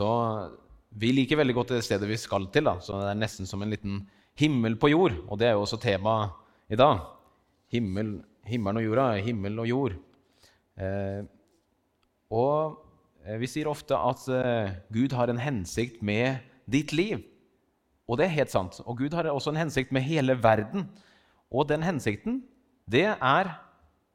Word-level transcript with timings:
Så 0.00 0.08
vi 0.96 1.12
liker 1.12 1.36
veldig 1.36 1.54
godt 1.58 1.74
det 1.74 1.84
stedet 1.84 2.08
vi 2.08 2.16
skal 2.16 2.48
til. 2.52 2.64
da, 2.64 2.78
så 2.80 3.02
Det 3.02 3.10
er 3.12 3.20
nesten 3.20 3.46
som 3.46 3.60
en 3.62 3.70
liten 3.70 4.06
himmel 4.40 4.78
på 4.80 4.88
jord. 4.88 5.12
Og 5.28 5.38
det 5.38 5.50
er 5.50 5.58
jo 5.58 5.66
også 5.66 5.80
temaet 5.80 6.32
i 6.72 6.78
dag. 6.80 7.02
Himmel, 7.70 8.22
himmelen 8.48 8.80
og 8.80 8.86
jorda. 8.86 9.08
Himmel 9.20 9.58
og 9.60 9.68
jord. 9.68 9.98
Eh, 10.80 11.20
og 12.32 12.80
eh, 13.26 13.36
vi 13.42 13.50
sier 13.50 13.68
ofte 13.68 13.98
at 13.98 14.24
eh, 14.32 14.72
Gud 14.88 15.12
har 15.12 15.28
en 15.28 15.42
hensikt 15.42 16.00
med 16.00 16.40
ditt 16.64 16.94
liv. 16.96 17.20
Og 18.08 18.16
det 18.16 18.26
er 18.26 18.38
helt 18.40 18.54
sant. 18.54 18.80
Og 18.86 18.96
Gud 18.98 19.12
har 19.12 19.28
også 19.28 19.52
en 19.52 19.60
hensikt 19.66 19.92
med 19.92 20.06
hele 20.08 20.38
verden. 20.40 20.88
Og 21.52 21.68
den 21.68 21.84
hensikten, 21.84 22.40
det 22.88 23.10
er 23.20 23.52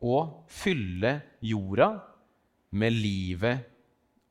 å 0.02 0.17
fylle 0.49 1.20
jorda 1.45 1.93
med 2.73 2.97
livet 2.97 3.74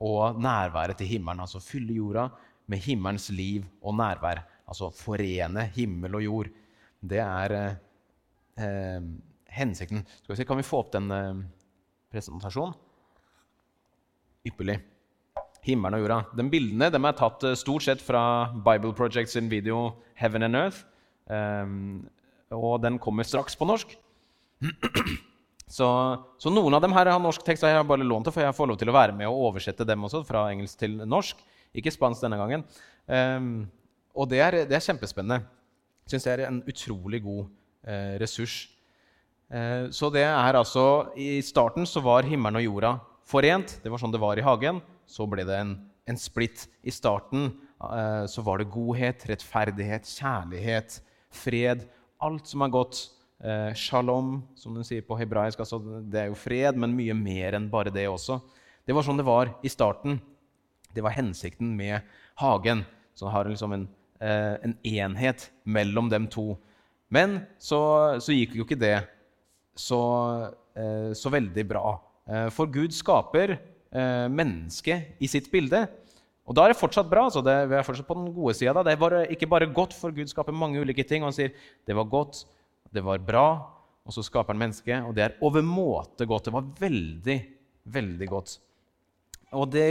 og 0.00 0.40
nærværet 0.42 0.98
til 0.98 1.06
himmelen. 1.06 1.40
Altså 1.40 1.60
fylle 1.62 1.94
jorda 1.94 2.28
med 2.66 2.78
himmelens 2.78 3.30
liv 3.30 3.64
og 3.82 3.96
nærvær. 3.98 4.42
Altså 4.68 4.90
forene 4.90 5.66
himmel 5.74 6.14
og 6.14 6.24
jord. 6.24 6.48
Det 7.04 7.20
er 7.20 7.54
eh, 7.58 7.76
eh, 8.64 9.02
hensikten. 9.48 10.06
Skal 10.22 10.32
vi 10.32 10.36
se, 10.36 10.44
Kan 10.48 10.56
vi 10.56 10.66
få 10.66 10.80
opp 10.84 10.92
den 10.92 11.10
eh, 11.10 11.44
presentasjonen? 12.12 12.74
Ypperlig. 14.46 14.80
Himmelen 15.64 15.96
og 15.96 16.04
jorda. 16.04 16.18
De 16.36 16.48
Bildene 16.50 16.90
de 16.92 17.00
er 17.00 17.16
tatt 17.18 17.44
eh, 17.44 17.56
stort 17.56 17.84
sett 17.86 18.02
fra 18.04 18.52
Bible 18.54 18.94
Project 18.94 19.30
sin 19.30 19.50
video 19.50 19.94
'Heaven 20.16 20.42
and 20.42 20.56
Earth'. 20.56 20.84
Um, 21.24 22.08
og 22.52 22.82
den 22.82 22.98
kommer 22.98 23.24
straks 23.24 23.56
på 23.56 23.64
norsk. 23.64 23.96
Så, 25.74 25.86
så, 26.38 26.52
noen 26.54 26.76
av 26.76 26.84
dem 26.84 26.92
her 26.94 27.10
har 27.10 27.22
norsk 27.22 27.42
tekst. 27.42 27.64
og 27.64 27.72
Jeg 27.72 27.80
har 27.80 27.88
bare 27.88 28.06
lånt 28.06 28.28
det, 28.28 28.34
for 28.34 28.44
jeg 28.44 28.54
får 28.54 28.70
lov 28.70 28.78
til 28.78 28.92
å 28.92 28.94
være 28.94 29.16
med 29.16 29.26
og 29.30 29.48
oversette 29.48 29.86
dem 29.88 30.06
også 30.06 30.22
fra 30.28 30.46
engelsk 30.52 30.78
til 30.84 31.00
norsk. 31.02 31.40
Ikke 31.74 31.90
spansk 31.90 32.22
denne 32.22 32.38
gangen. 32.38 32.62
Um, 33.10 33.48
og 34.14 34.30
det 34.30 34.38
er, 34.44 34.60
det 34.70 34.76
er 34.78 34.84
kjempespennende. 34.84 35.42
Syns 36.06 36.28
jeg 36.28 36.36
er 36.36 36.46
en 36.46 36.60
utrolig 36.70 37.18
god 37.24 37.48
eh, 37.88 38.14
ressurs. 38.20 38.68
Eh, 39.48 39.88
så 39.94 40.10
det 40.12 40.22
er 40.28 40.58
altså 40.58 41.10
I 41.18 41.40
starten 41.44 41.88
så 41.88 42.02
var 42.04 42.28
himmelen 42.28 42.60
og 42.60 42.66
jorda 42.66 42.92
forent. 43.26 43.78
Det 43.82 43.90
var 43.90 44.02
sånn 44.02 44.14
det 44.14 44.22
var 44.22 44.38
i 44.38 44.44
hagen. 44.46 44.78
Så 45.10 45.26
ble 45.30 45.46
det 45.48 45.56
en, 45.58 45.74
en 46.06 46.20
splitt. 46.20 46.68
I 46.86 46.94
starten 46.94 47.48
eh, 47.48 48.24
så 48.30 48.44
var 48.46 48.60
det 48.60 48.70
godhet, 48.72 49.26
rettferdighet, 49.32 50.06
kjærlighet, 50.20 51.00
fred. 51.34 51.88
Alt 52.22 52.52
som 52.52 52.62
er 52.62 52.74
godt. 52.76 53.06
Eh, 53.44 53.74
shalom, 53.76 54.38
som 54.56 54.72
den 54.72 54.86
sier 54.88 55.04
på 55.04 55.18
hebraisk. 55.20 55.60
Altså, 55.60 55.76
det 56.08 56.20
er 56.22 56.30
jo 56.30 56.36
fred, 56.38 56.78
men 56.80 56.94
mye 56.96 57.12
mer 57.12 57.58
enn 57.58 57.66
bare 57.68 57.92
det 57.92 58.06
også. 58.08 58.38
Det 58.88 58.94
var 58.96 59.04
sånn 59.04 59.20
det 59.20 59.26
var 59.28 59.50
i 59.60 59.68
starten. 59.68 60.16
Det 60.96 61.04
var 61.04 61.12
hensikten 61.12 61.74
med 61.76 62.06
hagen. 62.40 62.86
Så 63.12 63.28
har 63.28 63.44
liksom 63.44 63.74
en, 63.76 63.88
eh, 64.20 64.56
en 64.64 64.78
enhet 64.80 65.50
mellom 65.64 66.08
dem 66.08 66.26
to. 66.26 66.56
Men 67.12 67.42
så, 67.60 68.16
så 68.16 68.32
gikk 68.32 68.56
jo 68.56 68.64
ikke 68.64 68.80
det 68.80 68.96
så, 69.76 70.00
eh, 70.72 71.12
så 71.12 71.28
veldig 71.28 71.68
bra. 71.68 72.00
Eh, 72.26 72.48
for 72.48 72.66
Gud 72.72 72.96
skaper 72.96 73.58
eh, 73.58 74.26
mennesket 74.32 75.20
i 75.20 75.28
sitt 75.28 75.52
bilde. 75.52 75.84
Og 76.48 76.56
da 76.56 76.64
er 76.64 76.72
det 76.72 76.80
fortsatt 76.80 77.12
bra. 77.12 77.28
altså 77.28 77.44
det, 77.44 77.68
Vi 77.68 77.76
er 77.76 77.84
fortsatt 77.84 78.08
på 78.08 78.16
den 78.16 78.32
gode 78.32 78.56
sida. 78.56 78.82
Det 78.82 78.98
bare, 78.98 79.26
ikke 79.28 79.48
bare 79.48 79.68
godt, 79.68 79.92
for 79.92 80.16
Gud 80.16 80.32
skaper 80.32 80.52
mange 80.52 80.80
ulike 80.80 81.04
ting. 81.04 81.22
Og 81.22 81.28
han 81.28 81.36
sier 81.36 81.52
det 81.86 81.96
var 81.96 82.08
godt, 82.08 82.46
det 82.94 83.02
var 83.04 83.22
bra, 83.24 83.46
og 84.04 84.14
så 84.14 84.24
skaper 84.24 84.54
han 84.54 84.62
mennesket. 84.62 85.06
Og 85.08 85.16
det 85.16 85.24
er 85.26 85.38
overmåte 85.44 86.26
godt. 86.28 86.48
Det 86.48 86.54
var 86.54 86.68
veldig, 86.80 87.38
veldig 87.94 88.28
godt. 88.30 88.58
Og 89.54 89.70
det 89.72 89.88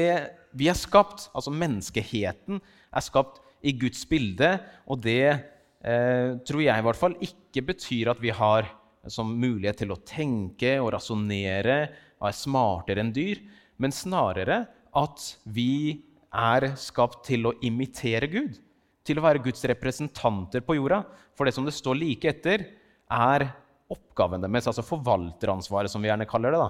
vi 0.53 0.69
er 0.69 0.78
skapt, 0.78 1.30
altså 1.34 1.53
menneskeheten, 1.53 2.62
er 2.94 3.03
skapt 3.03 3.41
i 3.66 3.74
Guds 3.80 4.03
bilde. 4.09 4.56
Og 4.86 5.02
det 5.03 5.25
eh, 5.31 6.38
tror 6.46 6.64
jeg 6.64 6.78
i 6.78 6.88
hvert 6.88 7.00
fall 7.00 7.18
ikke 7.25 7.66
betyr 7.74 8.14
at 8.14 8.22
vi 8.22 8.34
har 8.36 8.69
som 9.12 9.34
mulighet 9.35 9.81
til 9.81 9.91
å 9.91 10.00
tenke 10.08 10.78
og 10.80 10.94
rasjonere 10.96 11.78
og 12.22 12.30
er 12.30 12.38
smartere 12.38 13.03
enn 13.03 13.12
dyr, 13.16 13.41
men 13.81 13.91
snarere 13.91 14.62
at 14.96 15.25
vi 15.44 16.03
er 16.34 16.70
skapt 16.80 17.25
til 17.28 17.50
å 17.50 17.56
imitere 17.66 18.30
Gud. 18.31 18.56
Til 19.03 19.20
å 19.20 19.25
være 19.25 19.41
Guds 19.44 19.66
representanter 19.68 20.64
på 20.64 20.78
jorda. 20.78 21.02
For 21.35 21.46
det 21.46 21.56
som 21.58 21.66
det 21.68 21.75
står 21.75 21.97
like 22.00 22.30
etter, 22.30 22.64
er 23.13 23.47
oppgaven 23.94 24.44
deres, 24.44 24.68
altså 24.69 24.85
forvalteransvaret, 24.85 25.91
som 25.91 26.03
vi 26.03 26.09
gjerne 26.09 26.28
kaller 26.29 26.56
det. 26.56 26.63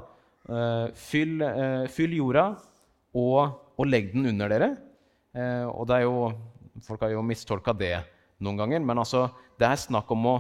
Eh, 0.50 0.88
fyll, 1.00 1.38
eh, 1.46 1.86
fyll 1.88 2.18
jorda 2.18 2.50
og, 3.16 3.54
og, 3.78 3.86
legg 3.88 4.12
den 4.12 4.28
under 4.34 4.52
dere. 4.52 4.74
Eh, 5.34 5.64
og 5.70 5.88
det 5.88 6.02
er 6.02 6.08
jo, 6.10 6.34
Folk 6.84 7.04
har 7.06 7.12
jo 7.14 7.22
mistolka 7.22 7.72
det 7.78 7.94
noen 8.44 8.58
ganger, 8.58 8.82
men 8.82 8.98
altså, 8.98 9.28
det 9.62 9.68
er 9.68 9.78
snakk 9.78 10.10
om 10.12 10.24
å 10.26 10.38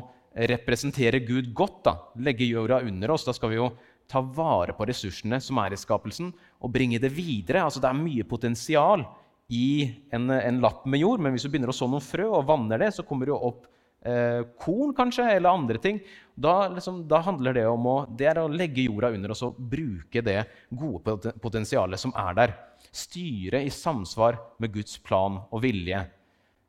representere 0.49 1.21
Gud 1.23 1.51
godt. 1.53 1.83
da. 1.85 1.93
Legge 2.25 2.47
jorda 2.49 2.81
under 2.81 3.13
oss. 3.13 3.23
Da 3.27 3.35
skal 3.37 3.51
vi 3.53 3.59
jo 3.59 3.67
ta 4.09 4.19
vare 4.19 4.73
på 4.75 4.87
ressursene 4.89 5.37
som 5.39 5.59
er 5.61 5.75
i 5.75 5.79
skapelsen, 5.79 6.31
og 6.59 6.73
bringe 6.73 6.99
det 6.99 7.13
videre. 7.13 7.61
Altså, 7.63 7.79
det 7.83 7.91
er 7.91 8.01
mye 8.01 8.25
potensial 8.27 9.05
i 9.53 9.85
en, 10.11 10.29
en, 10.33 10.59
lapp 10.63 10.87
med 10.89 11.03
jord, 11.03 11.21
men 11.21 11.35
hvis 11.35 11.45
du 11.45 11.51
begynner 11.53 11.71
å 11.71 11.77
så 11.77 11.87
noen 11.87 12.03
frø 12.03 12.25
og 12.31 12.47
vanner 12.49 12.81
det, 12.81 12.89
så 12.95 13.05
kommer 13.07 13.29
det 13.29 13.35
jo 13.35 13.41
opp 13.51 13.69
eh, 14.05 14.41
korn 14.59 14.93
kanskje, 14.95 15.25
eller 15.35 15.49
andre 15.49 15.79
ting. 15.81 15.99
Da, 16.35 16.67
liksom, 16.73 17.03
da, 17.07 17.21
handler 17.25 17.53
det 17.53 17.65
om 17.69 17.85
å, 17.87 17.95
det 18.09 18.31
å 18.41 18.47
legge 18.49 18.87
jorda 18.87 19.11
under 19.13 19.33
og 19.33 19.37
så 19.37 19.51
bruke 19.53 20.23
det 20.25 20.39
gode 20.69 21.33
potensialet 21.41 22.01
som 22.01 22.13
er 22.17 22.37
der. 22.39 22.55
Styre 22.93 23.63
i 23.63 23.71
samsvar 23.73 24.39
med 24.61 24.73
Guds 24.73 24.97
plan 25.01 25.39
og 25.49 25.63
vilje, 25.63 26.03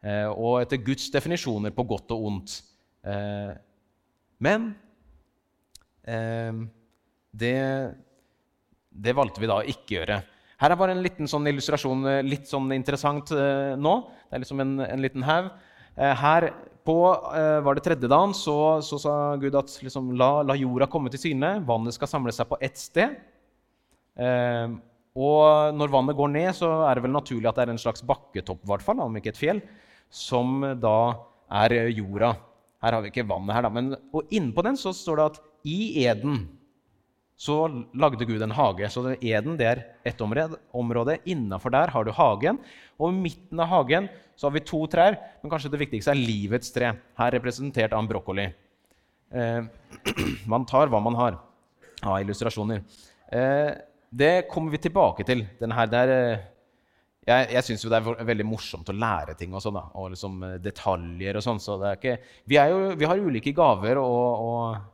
eh, 0.05 0.29
og 0.29 0.63
etter 0.63 0.83
Guds 0.85 1.11
definisjoner 1.15 1.75
på 1.75 1.87
godt 1.89 2.15
og 2.17 2.29
ondt. 2.31 2.59
Eh, 3.05 3.55
men 4.45 4.71
eh, 6.05 6.63
det, 7.35 7.59
det 8.89 9.17
valgte 9.17 9.43
vi 9.43 9.51
da 9.51 9.61
å 9.63 9.69
ikke 9.75 9.99
gjøre. 9.99 10.21
Her 10.61 10.73
er 10.73 10.79
bare 10.79 10.95
en 10.95 11.03
liten 11.03 11.29
sånn 11.29 11.49
illustrasjon, 11.51 12.05
eh, 12.09 12.23
litt 12.25 12.47
sånn 12.49 12.71
interessant 12.77 13.33
eh, 13.35 13.75
nå. 13.81 13.95
Det 14.29 14.37
er 14.37 14.45
liksom 14.45 14.63
en, 14.65 14.77
en 14.85 15.03
liten 15.03 15.25
haug. 15.27 15.51
Eh, 15.97 16.15
her 16.21 16.51
på 16.85 16.97
uh, 17.11 17.61
var 17.65 17.77
det 17.77 17.85
tredje 17.87 18.11
dagen 18.11 18.35
så, 18.37 18.57
så 18.85 18.99
sa 19.01 19.13
Gud 19.41 19.57
at 19.57 19.73
liksom, 19.85 20.13
la, 20.21 20.43
la, 20.45 20.57
jorda 20.59 20.89
komme 20.91 21.13
til 21.13 21.23
syne. 21.23 21.57
Vannet 21.67 21.97
skal 21.97 22.11
samle 22.11 22.35
seg 22.35 22.51
på 22.51 22.59
ett 22.61 22.81
sted. 22.81 23.17
og 25.15 25.75
når 25.75 25.91
vannet 25.91 26.17
går 26.19 26.29
ned, 26.31 26.51
så 26.55 26.69
er 26.87 26.95
det 26.95 27.03
vel 27.07 27.15
naturlig 27.15 27.49
at 27.51 27.57
det 27.59 27.65
er 27.65 27.73
en 27.73 27.81
slags 27.83 28.05
bakketopp, 28.07 28.63
fall, 28.85 29.01
om 29.03 29.17
ikke 29.19 29.33
et 29.33 29.41
fjell, 29.41 29.63
som 30.07 30.61
da 30.79 30.99
er 31.65 31.75
jorda. 31.91 32.35
Her 32.85 32.99
har 32.99 33.03
vi 33.03 33.11
ikke 33.11 33.27
vannet, 33.27 33.55
her, 33.57 33.67
da, 33.67 33.73
men, 33.73 33.95
og 34.15 34.31
innpå 34.35 34.63
den 34.67 34.79
så 34.79 34.93
står 34.95 35.19
det 35.19 35.27
at 35.33 35.41
i 35.65 35.79
Eden 36.05 36.45
så 37.37 37.87
lagde 37.99 38.27
Gud 38.29 38.43
en 38.43 38.55
hage. 38.55 38.89
Så 38.91 39.03
Eden 39.19 39.57
det 39.59 39.67
er 39.67 39.83
ett 40.07 40.21
område. 40.21 41.19
Innafor 41.25 41.75
der 41.75 41.91
har 41.91 42.05
du 42.05 42.13
hagen. 42.15 42.61
Og 42.99 43.11
i 43.11 43.23
midten 43.25 43.61
av 43.61 43.73
hagen 43.73 44.09
så 44.37 44.47
har 44.47 44.55
vi 44.55 44.63
to 44.67 44.85
trær, 44.91 45.17
men 45.43 45.51
kanskje 45.51 45.73
det 45.73 45.83
viktigste 45.83 46.15
er 46.15 46.21
livets 46.21 46.71
tre. 46.75 46.93
Her 47.19 47.35
representert 47.35 47.93
av 47.93 48.03
en 48.03 48.11
brokkoli. 48.11 48.47
Eh, 49.35 49.67
man 50.53 50.67
tar 50.67 50.91
hva 50.93 51.03
man 51.03 51.19
har 51.19 51.39
av 52.03 52.21
illustrasjoner. 52.23 52.83
Eh, 53.33 53.71
det 54.15 54.49
kommer 54.51 54.71
vi 54.71 54.83
tilbake 54.87 55.27
til. 55.27 55.45
Denne 55.59 55.75
her, 55.75 55.91
der, 55.91 56.15
eh, 56.15 56.45
jeg 57.27 57.53
jeg 57.57 57.65
syns 57.65 57.87
det 57.89 57.99
er 57.99 58.25
veldig 58.31 58.47
morsomt 58.47 58.89
å 58.89 58.95
lære 58.95 59.35
ting 59.39 59.55
og 59.55 59.63
sånn. 59.65 59.81
Og 59.95 60.11
liksom 60.15 60.43
eh, 60.43 60.59
detaljer 60.63 61.39
og 61.39 61.43
sånn. 61.43 61.63
Så 61.63 61.79
vi, 61.83 62.21
vi, 62.47 63.07
har 63.11 63.19
ulike 63.19 63.55
gaver 63.57 63.99
og, 63.99 64.45
og 64.47 64.94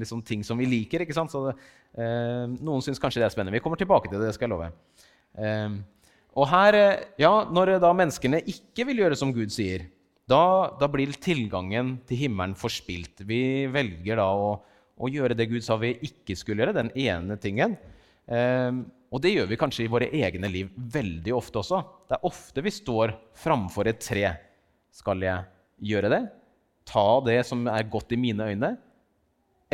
liksom 0.00 0.22
ting 0.24 0.44
som 0.46 0.60
vi 0.60 0.68
liker. 0.68 1.04
ikke 1.04 1.16
sant? 1.16 1.32
Så 1.32 1.48
eh, 1.50 2.44
Noen 2.58 2.84
syns 2.84 3.02
kanskje 3.02 3.22
det 3.22 3.28
er 3.28 3.34
spennende. 3.34 3.56
Vi 3.56 3.62
kommer 3.64 3.80
tilbake 3.80 4.10
til 4.10 4.18
det. 4.18 4.28
det 4.28 4.36
skal 4.36 4.48
jeg 4.48 4.54
love. 4.54 4.70
Eh, 5.38 5.76
og 6.34 6.48
her, 6.50 6.74
eh, 6.78 7.02
ja, 7.22 7.34
Når 7.50 7.78
da 7.82 7.92
menneskene 7.94 8.42
ikke 8.50 8.86
vil 8.90 9.04
gjøre 9.04 9.18
som 9.18 9.32
Gud 9.34 9.52
sier, 9.54 9.88
da, 10.26 10.72
da 10.80 10.88
blir 10.88 11.12
tilgangen 11.20 11.98
til 12.08 12.24
himmelen 12.24 12.56
forspilt. 12.56 13.26
Vi 13.28 13.66
velger 13.72 14.16
da 14.16 14.30
å, 14.32 14.54
å, 14.96 15.10
gjøre 15.10 15.36
det 15.36 15.50
Gud 15.50 15.64
sa 15.64 15.76
vi 15.76 15.92
ikke 16.06 16.36
skulle 16.38 16.64
gjøre, 16.64 16.78
den 16.80 16.92
ene 16.96 17.36
tingen. 17.40 17.76
Eh, 18.24 18.72
og 19.14 19.22
det 19.22 19.34
gjør 19.34 19.50
vi 19.50 19.58
kanskje 19.60 19.84
i 19.84 19.90
våre 19.92 20.08
egne 20.10 20.48
liv 20.50 20.72
veldig 20.74 21.34
ofte 21.36 21.60
også. 21.60 21.82
Det 22.08 22.16
er 22.16 22.26
ofte 22.26 22.64
vi 22.64 22.72
står 22.74 23.14
framfor 23.38 23.90
et 23.90 24.00
tre. 24.02 24.32
Skal 24.94 25.22
jeg 25.22 25.44
gjøre 25.92 26.10
det? 26.10 26.22
Ta 26.88 27.20
det 27.26 27.38
som 27.46 27.62
er 27.70 27.86
godt 27.90 28.10
i 28.16 28.18
mine 28.20 28.48
øyne? 28.50 28.72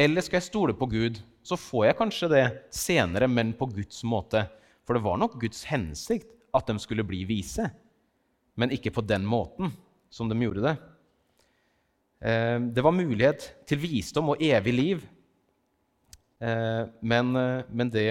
Eller 0.01 0.25
skal 0.25 0.39
jeg 0.39 0.49
stole 0.49 0.73
på 0.77 0.89
Gud? 0.89 1.19
Så 1.45 1.59
får 1.61 1.91
jeg 1.91 1.99
kanskje 1.99 2.29
det 2.33 2.45
senere, 2.73 3.29
men 3.29 3.53
på 3.57 3.69
Guds 3.69 4.01
måte. 4.09 4.47
For 4.87 4.97
det 4.97 5.05
var 5.05 5.19
nok 5.21 5.37
Guds 5.43 5.67
hensikt 5.69 6.31
at 6.57 6.71
de 6.71 6.81
skulle 6.81 7.05
bli 7.07 7.23
vise, 7.29 7.69
men 8.59 8.73
ikke 8.75 8.93
på 8.97 9.05
den 9.05 9.27
måten 9.29 9.75
som 10.11 10.31
de 10.31 10.39
gjorde 10.41 10.65
det. 10.65 10.75
Eh, 12.21 12.59
det 12.75 12.85
var 12.85 12.97
mulighet 12.97 13.47
til 13.69 13.81
visdom 13.81 14.33
og 14.33 14.43
evig 14.45 14.75
liv, 14.75 15.05
eh, 16.41 16.85
men, 17.01 17.37
eh, 17.37 17.69
men 17.69 17.93
det 17.93 18.09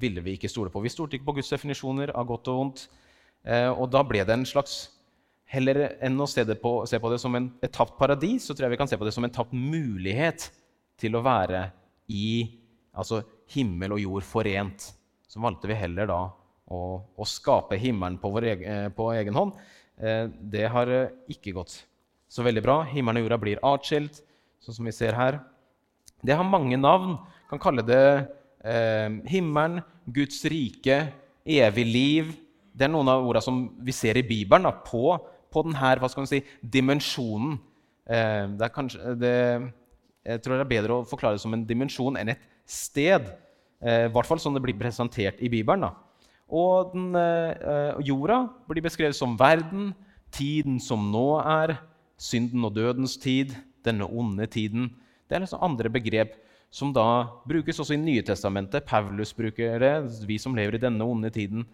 ville 0.00 0.24
vi 0.24 0.36
ikke 0.36 0.48
stole 0.48 0.72
på. 0.72 0.82
Vi 0.82 0.92
stolte 0.92 1.16
ikke 1.16 1.28
på 1.28 1.36
Guds 1.38 1.52
definisjoner 1.52 2.14
av 2.16 2.26
godt 2.26 2.48
og 2.48 2.56
vondt. 2.62 2.88
Og 3.40 3.86
da 3.88 4.02
ble 4.04 4.20
det 4.20 4.34
en 4.36 4.44
slags 4.44 4.90
Heller 5.50 5.96
enn 5.98 6.20
å 6.20 6.28
se, 6.30 6.44
på, 6.44 6.70
se 6.86 6.98
på 7.02 7.10
det 7.10 7.16
som 7.18 7.34
en, 7.34 7.48
et 7.58 7.72
tapt 7.74 7.96
paradis, 7.98 8.44
så 8.46 8.54
tror 8.54 8.68
jeg 8.68 8.70
vi 8.76 8.78
kan 8.78 8.86
se 8.86 8.98
på 9.00 9.06
det 9.08 9.14
som 9.16 9.24
en 9.26 9.32
tapt 9.34 9.50
mulighet 9.50 10.44
til 11.00 11.16
å 11.16 11.24
være 11.24 11.64
i 12.12 12.46
altså 12.92 13.22
himmel 13.54 13.96
og 13.96 14.02
jord 14.04 14.26
forent. 14.26 14.90
Så 15.30 15.42
valgte 15.42 15.70
vi 15.70 15.78
heller 15.78 16.08
da 16.10 16.22
å, 16.70 16.80
å 17.00 17.28
skape 17.28 17.78
himmelen 17.80 18.18
på, 18.22 18.32
egen, 18.42 18.66
eh, 18.66 18.88
på 18.94 19.10
egen 19.14 19.36
hånd. 19.36 19.54
Eh, 20.00 20.26
det 20.28 20.66
har 20.72 20.90
ikke 21.30 21.54
gått 21.56 21.80
så 22.30 22.44
veldig 22.46 22.62
bra. 22.64 22.80
Himmelen 22.86 23.22
og 23.22 23.26
jorda 23.26 23.40
blir 23.42 23.62
atskilt, 23.66 24.22
sånn 24.62 24.76
som 24.78 24.88
vi 24.88 24.94
ser 24.94 25.18
her. 25.18 25.40
Det 26.22 26.36
har 26.36 26.46
mange 26.46 26.78
navn. 26.78 27.16
Kan 27.50 27.62
kalle 27.62 27.84
det 27.86 28.04
eh, 28.62 29.08
himmelen, 29.30 29.80
Guds 30.10 30.44
rike, 30.50 31.02
evig 31.44 31.86
liv. 31.86 32.30
Det 32.72 32.86
er 32.86 32.92
noen 32.92 33.10
av 33.10 33.26
ordene 33.26 33.44
som 33.44 33.64
vi 33.82 33.94
ser 33.94 34.20
i 34.20 34.26
Bibelen 34.26 34.68
da, 34.68 34.74
på, 34.84 35.16
på 35.50 35.64
denne 35.66 36.28
si, 36.28 36.42
dimensjonen. 36.62 37.58
Eh, 38.06 38.46
det 38.60 38.70
kanskje, 38.74 39.14
det, 39.18 39.34
jeg 40.26 40.42
tror 40.42 40.58
det 40.58 40.66
er 40.66 40.74
bedre 40.74 40.98
å 40.98 41.06
forklare 41.08 41.38
det 41.38 41.44
som 41.44 41.54
en 41.56 41.64
dimensjon 41.66 42.18
enn 42.20 42.32
et 42.34 42.42
sted. 42.68 43.30
Eh, 43.80 44.06
I 44.06 44.12
hvert 44.12 44.28
fall 44.28 44.40
sånn 44.42 44.56
det 44.56 44.64
blir 44.64 44.78
presentert 44.78 45.40
i 45.40 45.48
Bibelen. 45.52 45.88
Da. 45.88 45.94
Og 46.50 46.92
den, 46.92 47.14
eh, 47.16 47.94
jorda 48.04 48.42
blir 48.68 48.82
beskrevet 48.82 49.16
som 49.16 49.36
verden, 49.36 49.94
tiden 50.30 50.78
som 50.80 51.10
nå 51.10 51.40
er, 51.40 51.78
synden 52.18 52.64
og 52.64 52.74
dødens 52.74 53.16
tid, 53.16 53.56
denne 53.82 54.04
onde 54.04 54.46
tiden. 54.46 54.90
Det 55.28 55.36
er 55.36 55.40
liksom 55.40 55.62
andre 55.62 55.88
begrep 55.88 56.36
som 56.70 56.92
da 56.92 57.30
brukes 57.48 57.78
også 57.80 57.94
i 57.94 57.96
Nye 57.96 58.22
Testamentet. 58.22 58.86
Paulus 58.86 59.32
bruker 59.32 59.78
det, 59.78 60.26
vi 60.26 60.38
som 60.38 60.54
lever 60.54 60.74
i 60.74 60.84
denne 60.84 61.02
onde 61.02 61.30
tiden. 61.30 61.64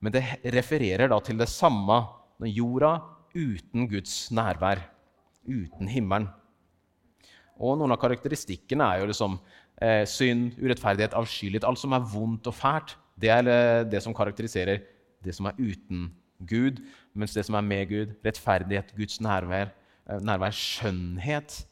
Men 0.00 0.12
det 0.12 0.24
refererer 0.44 1.08
da 1.08 1.20
til 1.20 1.38
det 1.38 1.48
samme. 1.48 2.02
Jorda 2.42 3.00
uten 3.34 3.86
Guds 3.88 4.30
nærvær, 4.34 4.82
uten 5.46 5.88
himmelen. 5.88 6.28
Og 7.60 7.76
noen 7.78 7.92
av 7.94 8.00
karakteristikkene 8.00 8.86
er 8.86 9.02
jo 9.02 9.10
liksom 9.10 9.36
eh, 9.82 10.02
synd, 10.08 10.56
urettferdighet, 10.60 11.16
avskyelighet. 11.18 11.66
Alt 11.68 11.82
som 11.82 11.94
er 11.96 12.08
vondt 12.14 12.48
og 12.50 12.56
fælt. 12.56 12.96
Det 13.20 13.30
er 13.32 13.50
eh, 13.50 13.84
det 13.90 14.02
som 14.04 14.16
karakteriserer 14.16 14.82
det 15.22 15.34
som 15.36 15.48
er 15.50 15.58
uten 15.60 16.08
Gud. 16.48 16.80
Mens 17.14 17.36
det 17.36 17.44
som 17.46 17.58
er 17.58 17.66
med 17.66 17.88
Gud, 17.90 18.16
rettferdighet, 18.24 18.94
Guds 18.96 19.20
nærvær, 19.22 19.70
eh, 20.08 20.22
nærvær 20.24 20.54
skjønnhet 20.56 21.62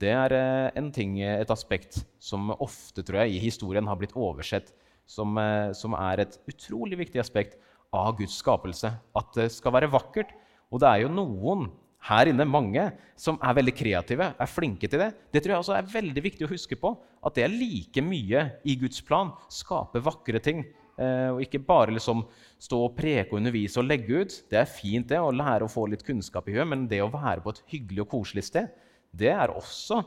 det 0.00 0.10
er 0.12 0.32
eh, 0.36 0.70
en 0.76 0.90
ting, 0.92 1.16
eh, 1.24 1.40
et 1.40 1.52
aspekt 1.52 2.02
som 2.20 2.50
ofte 2.52 3.00
tror 3.00 3.22
jeg, 3.22 3.36
i 3.36 3.44
historien 3.46 3.86
har 3.88 3.96
blitt 3.96 4.16
oversett, 4.16 4.74
som, 5.06 5.38
som, 5.78 5.94
er 5.94 6.24
et 6.24 6.32
utrolig 6.50 6.96
viktig 6.98 7.20
aspekt 7.22 7.52
av 7.94 8.16
Guds 8.18 8.40
skapelse. 8.40 8.90
At 8.90 9.28
det 9.38 9.52
skal 9.54 9.76
være 9.76 9.92
vakkert. 9.92 10.32
Og 10.74 10.80
det 10.82 10.88
er 10.90 11.04
jo 11.04 11.12
noen 11.14 11.68
her 12.06 12.30
inne, 12.30 12.46
mange, 12.48 12.86
som 13.18 13.38
er 13.42 13.56
veldig 13.58 13.74
kreative, 13.76 14.30
er 14.38 14.50
flinke 14.50 14.88
til 14.90 15.02
det. 15.02 15.10
Det 15.32 15.42
tror 15.42 15.56
jeg 15.56 15.64
også 15.64 15.76
er 15.76 15.92
veldig 15.92 16.24
viktig 16.24 16.46
å 16.46 16.50
huske 16.50 16.78
på. 16.80 16.92
At 17.26 17.38
det 17.38 17.46
er 17.46 17.54
like 17.54 18.04
mye 18.04 18.42
i 18.64 18.76
Guds 18.80 19.02
plan. 19.04 19.32
Skape 19.52 20.02
vakre 20.04 20.42
ting. 20.42 20.64
og 20.96 21.42
ikke 21.44 21.58
bare 21.60 21.92
liksom 21.92 22.22
stå 22.56 22.78
og 22.86 22.94
preke 22.96 23.34
og 23.34 23.42
undervise 23.42 23.76
og 23.82 23.84
legge 23.84 24.22
ut. 24.22 24.36
Det 24.48 24.56
er 24.56 24.70
fint 24.70 25.08
det, 25.10 25.18
å 25.20 25.34
lære 25.34 25.66
å 25.66 25.68
få 25.68 25.84
litt 25.92 26.04
kunnskap 26.06 26.48
i 26.48 26.54
huet, 26.56 26.64
men 26.68 26.86
det 26.88 27.02
å 27.04 27.10
være 27.12 27.42
på 27.44 27.52
et 27.52 27.60
hyggelig 27.68 28.06
og 28.06 28.12
koselig 28.14 28.46
sted 28.48 28.70
det 29.16 29.32
er 29.32 29.52
også 29.54 30.00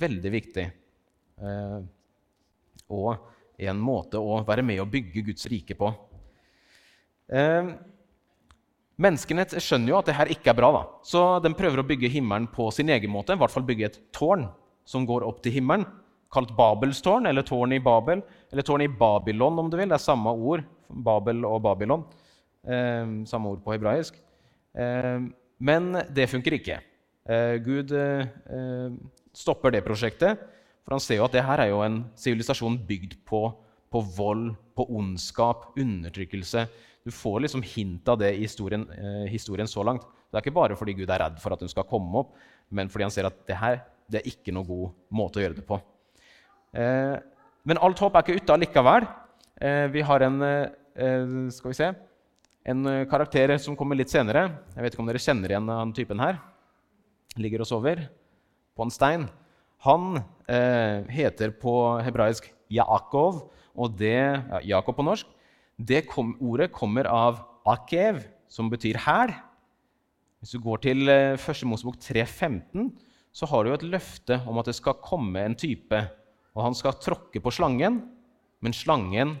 veldig 0.00 0.32
viktig. 0.32 0.64
Eh, 1.42 1.78
og 2.92 3.62
en 3.62 3.80
måte 3.82 4.20
å 4.20 4.40
være 4.46 4.64
med 4.66 4.82
og 4.82 4.90
bygge 4.92 5.24
Guds 5.28 5.48
rike 5.50 5.76
på. 5.78 5.90
Menneskene 9.00 9.46
skjønner 9.56 9.94
jo 9.94 9.98
at 9.98 10.08
det 10.10 10.16
her 10.18 10.30
ikke 10.34 10.52
er 10.52 10.58
bra, 10.58 10.68
da. 10.74 10.82
så 11.06 11.22
de 11.42 11.52
prøver 11.56 11.80
å 11.80 11.86
bygge 11.86 12.10
himmelen 12.12 12.48
på 12.52 12.68
sin 12.74 12.90
egen 12.92 13.10
måte. 13.10 13.32
I 13.32 13.40
hvert 13.40 13.54
fall 13.54 13.64
bygge 13.66 13.88
et 13.88 13.98
tårn 14.14 14.46
som 14.88 15.06
går 15.08 15.24
opp 15.24 15.40
til 15.42 15.56
himmelen, 15.56 15.86
kalt 16.32 16.52
Babelstårn 16.56 17.28
eller 17.28 17.44
tårn 17.46 17.74
i 17.76 17.80
Babel, 17.82 18.22
eller 18.52 18.66
tårn 18.66 18.84
i 18.84 18.90
Babylon, 18.90 19.58
om 19.60 19.70
du 19.70 19.78
vil. 19.78 19.88
Det 19.88 19.98
er 19.98 20.04
samme 20.04 20.32
ord. 20.32 20.64
Babel 20.92 21.44
og 21.48 21.62
Babylon. 21.64 22.04
Eh, 22.62 23.16
samme 23.28 23.52
ord 23.52 23.62
på 23.64 23.74
hebraisk. 23.74 24.16
Eh, 24.76 25.24
men 25.62 25.90
det 26.12 26.28
funker 26.30 26.56
ikke. 26.58 26.78
Eh, 27.28 27.56
Gud 27.64 27.92
eh, 27.96 28.92
stopper 29.36 29.74
det 29.74 29.84
prosjektet, 29.86 30.40
for 30.82 30.96
han 30.96 31.02
ser 31.02 31.20
jo 31.20 31.26
at 31.28 31.36
det 31.36 31.44
her 31.46 31.64
er 31.64 31.72
jo 31.72 31.82
en 31.84 32.00
sivilisasjon 32.18 32.80
bygd 32.88 33.20
på, 33.28 33.44
på, 33.92 34.02
vold, 34.16 34.50
på 34.76 34.88
ondskap, 34.90 35.70
undertrykkelse. 35.78 36.66
Du 37.04 37.10
får 37.10 37.40
liksom 37.44 37.64
hint 37.66 38.08
av 38.08 38.20
det 38.20 38.32
i 38.36 38.44
historien, 38.44 38.84
eh, 38.90 39.26
historien, 39.30 39.66
så 39.66 39.84
langt. 39.84 40.04
Det 40.30 40.38
er 40.38 40.44
ikke 40.44 40.54
bare 40.54 40.76
fordi 40.78 40.94
Gud 40.94 41.10
er 41.10 41.24
redd 41.24 41.40
for 41.42 41.52
at 41.52 41.60
hun 41.60 41.70
skal 41.70 41.88
komme 41.88 42.22
opp, 42.22 42.36
men 42.70 42.88
fordi 42.88 43.08
han 43.08 43.14
ser 43.14 43.28
at 43.28 43.42
det 43.46 43.58
her 43.58 43.82
det 44.12 44.20
er 44.20 44.30
ikke 44.30 44.52
noe 44.52 44.66
god 44.66 44.92
måte 45.10 45.40
å 45.40 45.42
gjøre 45.42 45.58
det 45.58 45.66
på. 45.66 45.80
Eh, 46.74 47.16
men 47.64 47.78
alt 47.78 48.00
håp 48.02 48.16
er 48.16 48.24
ikke 48.24 48.42
ute 48.42 48.54
allikevel. 48.54 49.06
Eh, 49.62 49.86
vi 49.92 50.02
har 50.02 50.28
en 50.28 50.40
skal 50.92 51.70
vi 51.70 51.76
se, 51.78 51.86
en 52.68 52.84
karakter 53.08 53.54
som 53.56 53.76
kommer 53.76 53.96
litt 53.96 54.12
senere. 54.12 54.50
Jeg 54.76 54.84
vet 54.84 54.92
ikke 54.92 55.00
om 55.00 55.08
dere 55.08 55.22
kjenner 55.22 55.54
igjen 55.54 55.70
han 55.72 55.94
typen 55.96 56.20
her 56.20 56.36
ligger 57.40 57.64
og 57.64 57.68
sover 57.68 58.02
på 58.76 58.86
en 58.86 58.92
stein. 58.92 59.26
Han 59.86 60.20
eh, 60.46 61.02
heter 61.10 61.52
på 61.58 61.74
hebraisk 62.04 62.48
Jakob, 62.72 63.48
og 63.72 63.96
det 63.98 64.16
ja, 64.16 64.60
Jakob 64.76 64.96
på 64.98 65.06
norsk. 65.06 65.26
Det 65.76 66.04
kom, 66.10 66.34
ordet 66.40 66.72
kommer 66.74 67.08
av 67.08 67.40
akev, 67.68 68.22
som 68.48 68.68
betyr 68.72 69.00
hæl. 69.06 69.32
Hvis 70.42 70.56
du 70.56 70.60
går 70.62 70.82
til 70.82 71.08
eh, 71.08 71.38
1. 71.38 71.62
Mosebok 71.70 71.96
3,15, 72.02 72.90
så 73.32 73.48
har 73.48 73.64
du 73.64 73.72
et 73.72 73.86
løfte 73.86 74.40
om 74.48 74.58
at 74.60 74.68
det 74.68 74.76
skal 74.76 75.00
komme 75.00 75.40
en 75.40 75.56
type, 75.56 76.02
og 76.52 76.66
han 76.66 76.76
skal 76.76 76.98
tråkke 77.00 77.40
på 77.40 77.52
slangen, 77.54 78.02
men 78.62 78.76
slangen 78.76 79.36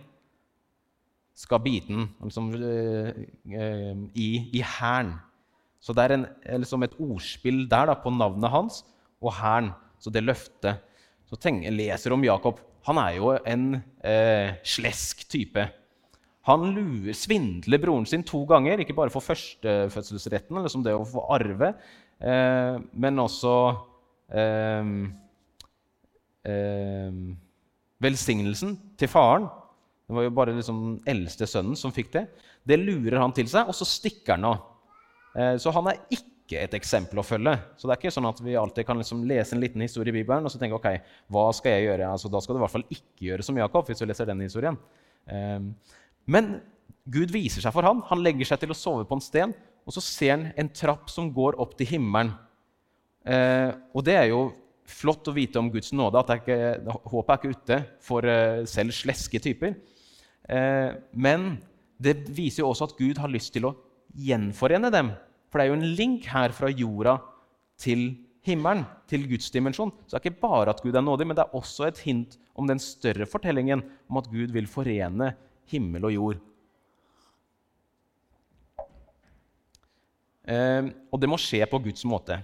skal 1.36 1.60
bite 1.64 1.90
den 1.90 2.08
liksom, 2.22 2.52
eh, 2.54 3.12
eh, 3.58 4.00
i, 4.14 4.28
i 4.56 4.62
hæren. 4.62 5.16
Så 5.82 5.94
det 5.96 6.04
er 6.04 6.14
en, 6.16 6.26
liksom 6.62 6.84
et 6.86 6.96
ordspill 7.02 7.64
der 7.70 7.90
da, 7.90 7.96
på 7.98 8.12
navnet 8.14 8.52
hans 8.52 8.82
og 9.22 9.34
hæren. 9.34 9.72
Så 9.98 10.10
det 10.10 10.24
løftet. 10.24 10.82
Så 11.26 11.38
tenk, 11.38 11.66
leser 11.70 12.14
om 12.14 12.24
Jakob. 12.24 12.60
Han 12.86 12.98
er 12.98 13.16
jo 13.18 13.32
en 13.46 13.80
eh, 14.04 14.54
slesk 14.66 15.26
type. 15.30 15.66
Han 16.48 16.64
lurer, 16.74 17.14
svindler 17.14 17.78
broren 17.82 18.06
sin 18.08 18.24
to 18.26 18.42
ganger, 18.50 18.82
ikke 18.82 18.96
bare 18.98 19.12
for 19.14 19.22
førstefødselsretten, 19.22 20.56
eller 20.58 20.72
som 20.72 20.82
det 20.82 20.94
å 20.96 21.04
få 21.06 21.22
arve, 21.36 21.70
eh, 22.18 22.80
men 23.04 23.22
også 23.22 23.54
eh, 24.34 24.90
eh, 26.50 27.20
velsignelsen 28.02 28.74
til 28.98 29.10
faren. 29.12 29.46
Det 30.02 30.16
var 30.18 30.26
jo 30.26 30.34
bare 30.34 30.56
liksom 30.56 30.80
den 30.82 30.98
eldste 31.08 31.46
sønnen 31.48 31.78
som 31.78 31.94
fikk 31.94 32.10
det. 32.16 32.26
Det 32.66 32.78
lurer 32.80 33.20
han 33.22 33.32
til 33.34 33.48
seg, 33.50 33.70
og 33.70 33.76
så 33.78 33.86
stikker 33.88 34.34
han 34.34 34.50
av. 34.50 34.66
Eh, 35.38 35.54
så 35.62 35.72
han 35.72 35.88
er 35.92 36.02
ikke 36.12 36.58
et 36.60 36.74
eksempel 36.76 37.22
å 37.22 37.24
følge. 37.24 37.54
Så 37.78 37.86
det 37.86 37.94
er 37.94 38.02
ikke 38.02 38.14
sånn 38.18 38.28
at 38.28 38.42
vi 38.44 38.58
alltid 38.58 38.86
kan 38.88 38.98
liksom 39.00 39.22
lese 39.30 39.56
en 39.56 39.62
liten 39.62 39.84
historie 39.84 40.12
i 40.12 40.18
Bibelen 40.18 40.44
og 40.44 40.52
så 40.52 40.60
tenke 40.60 40.76
ok, 40.76 40.90
hva 41.32 41.46
skal 41.56 41.78
jeg 41.78 41.86
gjøre? 41.86 42.10
Altså, 42.12 42.28
da 42.32 42.42
skal 42.42 42.58
du 42.58 42.60
i 42.60 42.64
hvert 42.66 42.74
fall 42.74 42.88
ikke 42.90 43.28
gjøre 43.30 43.46
som 43.46 43.62
Jakob. 43.62 43.86
hvis 43.88 44.02
du 44.02 44.06
leser 44.10 44.28
den 44.28 44.44
historien. 44.44 44.76
Ehm, 45.30 45.70
men 46.30 46.56
Gud 47.12 47.32
viser 47.34 47.64
seg 47.64 47.74
for 47.74 47.86
han. 47.86 48.02
Han 48.10 48.22
legger 48.22 48.52
seg 48.52 48.62
til 48.62 48.74
å 48.74 48.78
sove 48.78 49.06
på 49.08 49.18
en 49.18 49.24
sten, 49.24 49.54
og 49.82 49.94
så 49.96 50.02
ser 50.04 50.34
han 50.36 50.44
en 50.60 50.70
trapp 50.70 51.10
som 51.10 51.30
går 51.34 51.58
opp 51.62 51.74
til 51.78 51.90
himmelen. 51.96 52.34
Eh, 53.26 53.70
og 53.94 54.04
det 54.06 54.16
er 54.18 54.28
jo 54.30 54.44
flott 54.92 55.28
å 55.30 55.34
vite 55.34 55.60
om 55.60 55.70
Guds 55.72 55.92
nåde, 55.94 56.20
at 56.20 56.30
ikke, 56.40 56.58
håpet 57.10 57.32
er 57.32 57.40
ikke 57.40 57.58
ute 57.58 57.78
for 58.02 58.28
eh, 58.28 58.62
selv 58.70 58.94
sleske 58.94 59.42
typer. 59.42 59.78
Men 61.14 61.44
det 62.02 62.16
viser 62.34 62.64
jo 62.64 62.72
også 62.72 62.88
at 62.88 62.96
Gud 62.98 63.20
har 63.22 63.30
lyst 63.30 63.52
til 63.54 63.68
å 63.68 63.76
gjenforene 64.18 64.90
dem. 64.92 65.12
For 65.48 65.60
det 65.60 65.64
er 65.64 65.70
jo 65.70 65.78
en 65.78 65.94
link 65.98 66.26
her 66.32 66.52
fra 66.56 66.70
jorda 66.72 67.14
til 67.80 68.08
himmelen, 68.46 68.84
til 69.10 69.26
Guds 69.30 69.50
dimensjon. 69.54 69.92
Så 70.06 70.16
det 70.16 70.18
er 70.18 70.26
ikke 70.26 70.42
bare 70.42 70.74
at 70.74 70.82
Gud 70.82 70.96
er 70.98 71.04
nådig, 71.04 71.28
men 71.28 71.38
det 71.38 71.44
er 71.44 71.56
også 71.58 71.86
et 71.86 72.02
hint 72.06 72.38
om 72.58 72.68
den 72.68 72.80
større 72.82 73.26
fortellingen 73.28 73.84
om 74.10 74.18
at 74.20 74.30
Gud 74.32 74.52
vil 74.54 74.68
forene 74.70 75.32
himmel 75.72 76.08
og 76.08 76.14
jord. 76.14 76.42
Eh, 80.42 80.90
og 81.10 81.22
det 81.22 81.30
må 81.30 81.38
skje 81.40 81.62
på 81.70 81.80
Guds 81.84 82.04
måte. 82.08 82.40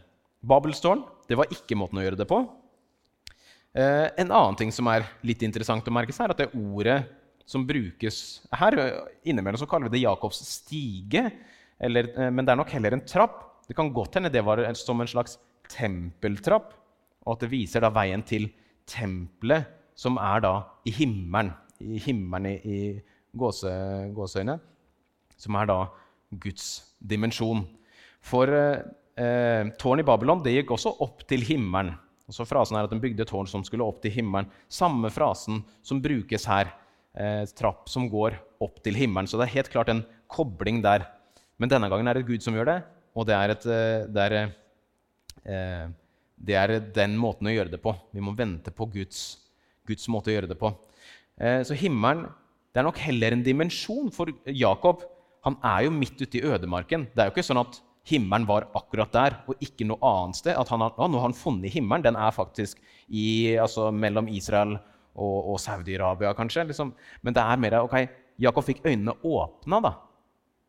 Babelstårn 0.48 1.02
det 1.28 1.36
var 1.36 1.50
ikke 1.52 1.76
måten 1.76 2.00
å 2.00 2.04
gjøre 2.04 2.18
det 2.20 2.28
på. 2.28 2.40
Eh, 3.76 4.06
en 4.16 4.30
annen 4.32 4.56
ting 4.58 4.72
som 4.74 4.88
er 4.90 5.06
litt 5.26 5.42
interessant 5.44 5.86
å 5.86 5.94
merke 5.94 6.14
seg, 6.14 6.26
er 6.26 6.34
at 6.34 6.40
det 6.40 6.52
ordet 6.56 7.02
som 7.48 7.64
brukes 7.68 8.42
her 8.60 8.76
Innimellom 9.24 9.60
så 9.60 9.68
kaller 9.68 9.88
vi 9.88 9.98
det 9.98 10.04
Jakobs 10.06 10.40
stige. 10.46 11.28
Eller, 11.78 12.10
eh, 12.16 12.30
men 12.32 12.44
det 12.44 12.54
er 12.54 12.60
nok 12.60 12.72
heller 12.74 12.96
en 12.96 13.04
trapp. 13.04 13.44
Det 13.68 13.76
kan 13.76 13.92
godt 13.92 14.16
hende 14.16 14.32
det 14.32 14.44
var 14.44 14.62
som 14.74 15.00
en 15.00 15.10
slags 15.10 15.36
tempeltrapp, 15.68 16.72
og 17.26 17.34
at 17.34 17.44
det 17.44 17.52
viser 17.52 17.84
da 17.84 17.90
veien 17.92 18.22
til 18.24 18.48
tempelet, 18.88 19.68
som 19.98 20.16
er 20.16 20.40
da 20.40 20.54
i 20.88 20.94
himmelen. 20.94 21.52
I 21.78 22.00
himmelen 22.00 22.48
i, 22.48 22.56
i 22.64 22.78
gåse, 23.36 23.72
gåseøyne. 24.16 24.58
Som 25.38 25.58
er 25.58 25.70
da 25.70 25.78
Guds 26.42 26.68
dimensjon. 26.98 27.64
For 28.24 28.50
eh, 28.52 29.70
tårnet 29.78 30.04
i 30.04 30.08
Babylon 30.08 30.42
det 30.44 30.56
gikk 30.56 30.74
også 30.76 30.96
opp 31.04 31.24
til 31.28 31.44
himmelen. 31.46 31.94
Og 32.28 32.36
så 32.36 32.44
Frasen 32.44 32.76
er 32.76 32.84
at 32.84 32.92
den 32.92 33.00
bygde 33.00 33.24
tårn 33.28 33.48
som 33.48 33.62
skulle 33.64 33.86
opp 33.86 34.02
til 34.04 34.12
himmelen. 34.12 34.50
Samme 34.68 35.08
frasen 35.12 35.62
som 35.82 36.02
brukes 36.04 36.44
her. 36.50 36.74
Eh, 37.16 37.44
trapp 37.56 37.88
som 37.88 38.08
går 38.10 38.36
opp 38.62 38.82
til 38.84 38.98
himmelen. 38.98 39.28
Så 39.30 39.40
det 39.40 39.48
er 39.48 39.56
helt 39.56 39.72
klart 39.72 39.92
en 39.92 40.04
kobling 40.28 40.82
der. 40.84 41.06
Men 41.58 41.70
denne 41.72 41.88
gangen 41.90 42.08
er 42.08 42.18
det 42.18 42.28
Gud 42.28 42.44
som 42.44 42.54
gjør 42.54 42.68
det, 42.70 42.78
og 43.18 43.26
det 43.26 43.34
er, 43.34 43.52
et, 43.54 43.64
eh, 43.66 44.02
det 44.14 44.24
er, 44.24 44.34
eh, 45.42 45.86
det 46.38 46.54
er 46.54 46.74
den 46.94 47.16
måten 47.18 47.50
å 47.50 47.54
gjøre 47.54 47.72
det 47.72 47.80
på. 47.82 47.94
Vi 48.14 48.22
må 48.22 48.36
vente 48.38 48.70
på 48.70 48.86
Guds, 48.92 49.38
Guds 49.88 50.06
måte 50.12 50.30
å 50.30 50.36
gjøre 50.36 50.52
det 50.52 50.58
på. 50.60 50.70
Eh, 51.38 51.64
så 51.66 51.74
himmelen 51.74 52.28
det 52.72 52.80
er 52.80 52.86
nok 52.86 53.00
heller 53.02 53.34
en 53.34 53.44
dimensjon 53.44 54.10
for 54.14 54.30
Jakob. 54.46 55.04
Han 55.46 55.56
er 55.64 55.86
jo 55.86 55.94
midt 55.94 56.20
ute 56.20 56.40
i 56.40 56.44
ødemarken. 56.44 57.06
Det 57.14 57.22
er 57.22 57.30
jo 57.30 57.36
ikke 57.36 57.46
sånn 57.46 57.62
at 57.62 57.80
himmelen 58.08 58.46
var 58.48 58.68
akkurat 58.76 59.12
der 59.12 59.38
og 59.48 59.64
ikke 59.64 59.86
noe 59.88 59.98
annet 60.04 60.40
sted. 60.40 60.56
At 60.58 60.70
han 60.72 60.84
har, 60.84 60.94
nå 60.96 61.20
har 61.20 61.28
han 61.28 61.36
funnet 61.36 61.72
himmelen. 61.72 62.04
Den 62.04 62.18
er 62.20 62.34
faktisk 62.34 62.80
i, 63.08 63.56
altså, 63.60 63.88
mellom 63.94 64.28
Israel 64.32 64.76
og, 65.18 65.54
og 65.54 65.58
Saudi-Arabia, 65.62 66.34
kanskje. 66.36 66.66
Liksom. 66.68 66.92
Men 67.22 67.36
det 67.36 67.44
er 67.44 67.62
mer 67.62 67.80
ok, 67.82 67.96
Jakob 68.38 68.66
fikk 68.66 68.84
øynene 68.86 69.16
åpna 69.26 69.80
da, 69.82 69.96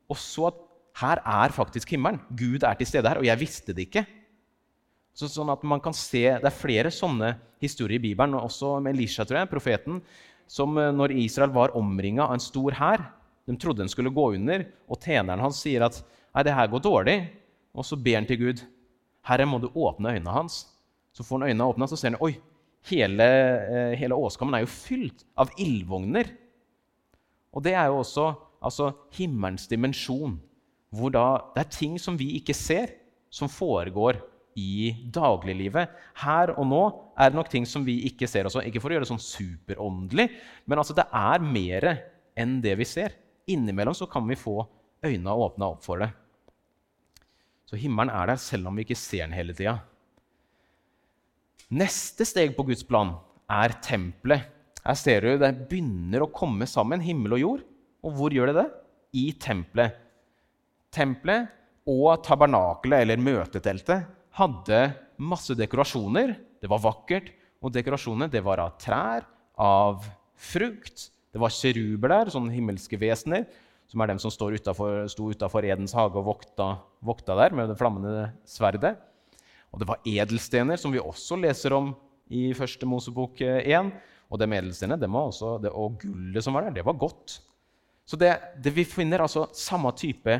og 0.10 0.18
så 0.18 0.50
at 0.50 0.63
her 1.00 1.22
er 1.22 1.53
faktisk 1.53 1.94
himmelen. 1.94 2.18
Gud 2.36 2.65
er 2.65 2.79
til 2.79 2.89
stede 2.89 3.08
her, 3.08 3.22
og 3.22 3.27
jeg 3.27 3.39
visste 3.39 3.75
det 3.75 3.86
ikke. 3.88 4.03
Så, 5.15 5.29
sånn 5.32 5.51
at 5.51 5.63
man 5.68 5.82
kan 5.84 5.96
se, 5.96 6.22
Det 6.39 6.48
er 6.48 6.56
flere 6.56 6.91
sånne 6.94 7.34
historier 7.62 8.00
i 8.00 8.03
Bibelen, 8.10 8.38
også 8.39 8.77
med 8.84 8.96
Elisha, 8.96 9.25
tror 9.27 9.41
jeg, 9.41 9.51
profeten, 9.51 10.01
som 10.50 10.77
eh, 10.77 10.91
når 10.96 11.13
Israel 11.22 11.53
var 11.53 11.75
omringa 11.77 12.25
av 12.25 12.36
en 12.36 12.44
stor 12.44 12.75
hær 12.79 13.06
De 13.50 13.56
trodde 13.58 13.82
den 13.82 13.89
skulle 13.89 14.13
gå 14.13 14.27
under, 14.36 14.65
og 14.86 15.00
tjeneren 15.01 15.41
hans 15.41 15.62
sier 15.63 15.82
at 15.82 15.96
nei, 16.36 16.44
det 16.46 16.53
her 16.53 16.68
går 16.70 16.84
dårlig. 16.86 17.15
Og 17.74 17.86
så 17.86 17.98
ber 17.98 18.20
han 18.20 18.27
til 18.29 18.38
Gud. 18.38 18.60
Herre, 19.25 19.48
må 19.50 19.58
du 19.58 19.72
åpne 19.74 20.12
øynene 20.13 20.36
hans. 20.36 20.68
Så 21.18 21.25
får 21.25 21.39
han 21.39 21.48
øynene 21.50 21.65
åpna, 21.65 21.88
så 21.89 21.98
ser 21.98 22.13
han 22.13 22.20
oi, 22.22 22.36
hele, 22.91 23.25
eh, 23.25 23.96
hele 23.98 24.13
åskammen 24.13 24.53
er 24.53 24.68
jo 24.68 24.70
fylt 24.70 25.25
av 25.34 25.50
ildvogner. 25.58 26.29
Og 27.50 27.65
det 27.65 27.74
er 27.74 27.89
jo 27.89 28.03
også 28.03 28.27
altså, 28.62 28.91
himmelens 29.18 29.65
dimensjon 29.72 30.38
hvor 30.94 31.13
da, 31.13 31.25
det 31.53 31.63
er 31.63 31.74
ting 31.74 31.98
som 32.01 32.18
vi 32.18 32.32
ikke 32.39 32.53
ser, 32.58 32.94
som 33.34 33.50
foregår 33.50 34.22
i 34.60 34.92
dagliglivet. 35.16 35.92
Her 36.24 36.54
og 36.58 36.68
nå 36.68 36.84
er 37.20 37.32
det 37.32 37.39
nok 37.39 37.51
ting 37.51 37.68
som 37.70 37.86
vi 37.88 38.01
ikke 38.10 38.28
ser. 38.30 38.50
Også. 38.50 38.63
Ikke 38.68 38.82
for 38.84 38.92
å 38.92 38.98
gjøre 38.98 39.08
det 39.08 39.12
sånn 39.13 39.24
superåndelig, 39.24 40.30
men 40.68 40.82
altså 40.82 40.96
det 40.98 41.08
er 41.08 41.46
mer 41.46 41.89
enn 42.39 42.60
det 42.63 42.75
vi 42.80 42.88
ser. 42.88 43.16
Innimellom 43.50 43.96
så 43.98 44.08
kan 44.12 44.28
vi 44.30 44.38
få 44.39 44.62
øynene 45.06 45.38
åpna 45.46 45.72
opp 45.74 45.86
for 45.86 46.04
det. 46.04 46.12
Så 47.70 47.78
himmelen 47.78 48.12
er 48.13 48.32
der 48.32 48.42
selv 48.42 48.70
om 48.70 48.78
vi 48.78 48.86
ikke 48.88 48.98
ser 48.98 49.28
den 49.28 49.38
hele 49.38 49.54
tida. 49.54 49.78
Neste 51.70 52.25
steg 52.25 52.56
på 52.58 52.66
Guds 52.66 52.82
plan 52.88 53.13
er 53.50 53.75
tempelet. 53.86 54.48
Her 54.82 54.98
ser 54.98 55.25
du 55.25 55.36
det 55.38 55.51
begynner 55.70 56.24
å 56.25 56.32
komme 56.34 56.66
sammen, 56.70 57.04
himmel 57.04 57.38
og 57.38 57.44
jord. 57.44 57.66
Og 58.06 58.16
hvor 58.18 58.34
gjør 58.34 58.50
det 58.50 58.62
det? 58.62 58.68
I 59.22 59.25
tempelet. 59.38 60.00
Tempelet 60.94 61.51
og 61.89 62.24
tabernakelet, 62.25 63.04
eller 63.04 63.22
møteteltet, 63.22 64.08
hadde 64.39 64.79
masse 65.19 65.55
dekorasjoner. 65.58 66.34
Det 66.60 66.69
var 66.72 66.81
vakkert. 66.84 67.34
Og 67.60 67.74
dekorasjonene 67.75 68.31
det 68.31 68.41
var 68.46 68.62
av 68.63 68.77
trær, 68.79 69.25
av 69.60 70.05
frukt. 70.39 71.10
Det 71.29 71.41
var 71.41 71.53
kjeruber 71.53 72.31
sånne 72.31 72.53
himmelske 72.55 72.98
vesener, 73.00 73.46
som 73.89 74.01
er 74.01 74.12
dem 74.12 74.22
som 74.22 74.31
utenfor, 74.31 75.03
sto 75.12 75.29
utafor 75.29 75.65
Edens 75.65 75.93
hage 75.98 76.17
og 76.17 76.25
vokta, 76.25 76.72
vokta, 77.05 77.36
der 77.38 77.55
med 77.58 77.69
det 77.69 77.77
flammende 77.77 78.29
sverdet. 78.48 78.96
Og 79.74 79.81
det 79.81 79.89
var 79.89 80.01
edelstener, 80.08 80.79
som 80.81 80.93
vi 80.93 81.01
også 81.01 81.38
leser 81.38 81.75
om 81.77 81.91
i 82.34 82.50
første 82.58 82.88
Mosebok 82.89 83.41
1. 83.41 83.67
Eh, 83.69 83.91
og 84.29 84.38
de 84.38 84.46
edelstenene, 84.46 85.10
og 85.10 86.00
gullet 86.01 86.46
som 86.46 86.53
var 86.53 86.67
der, 86.67 86.79
det 86.79 86.86
var 86.86 86.98
godt. 87.01 87.39
Så 88.05 88.17
det, 88.17 88.31
det 88.62 88.74
vi 88.74 88.86
finner 88.86 89.25
altså 89.25 89.48
samme 89.58 89.91
type 89.98 90.38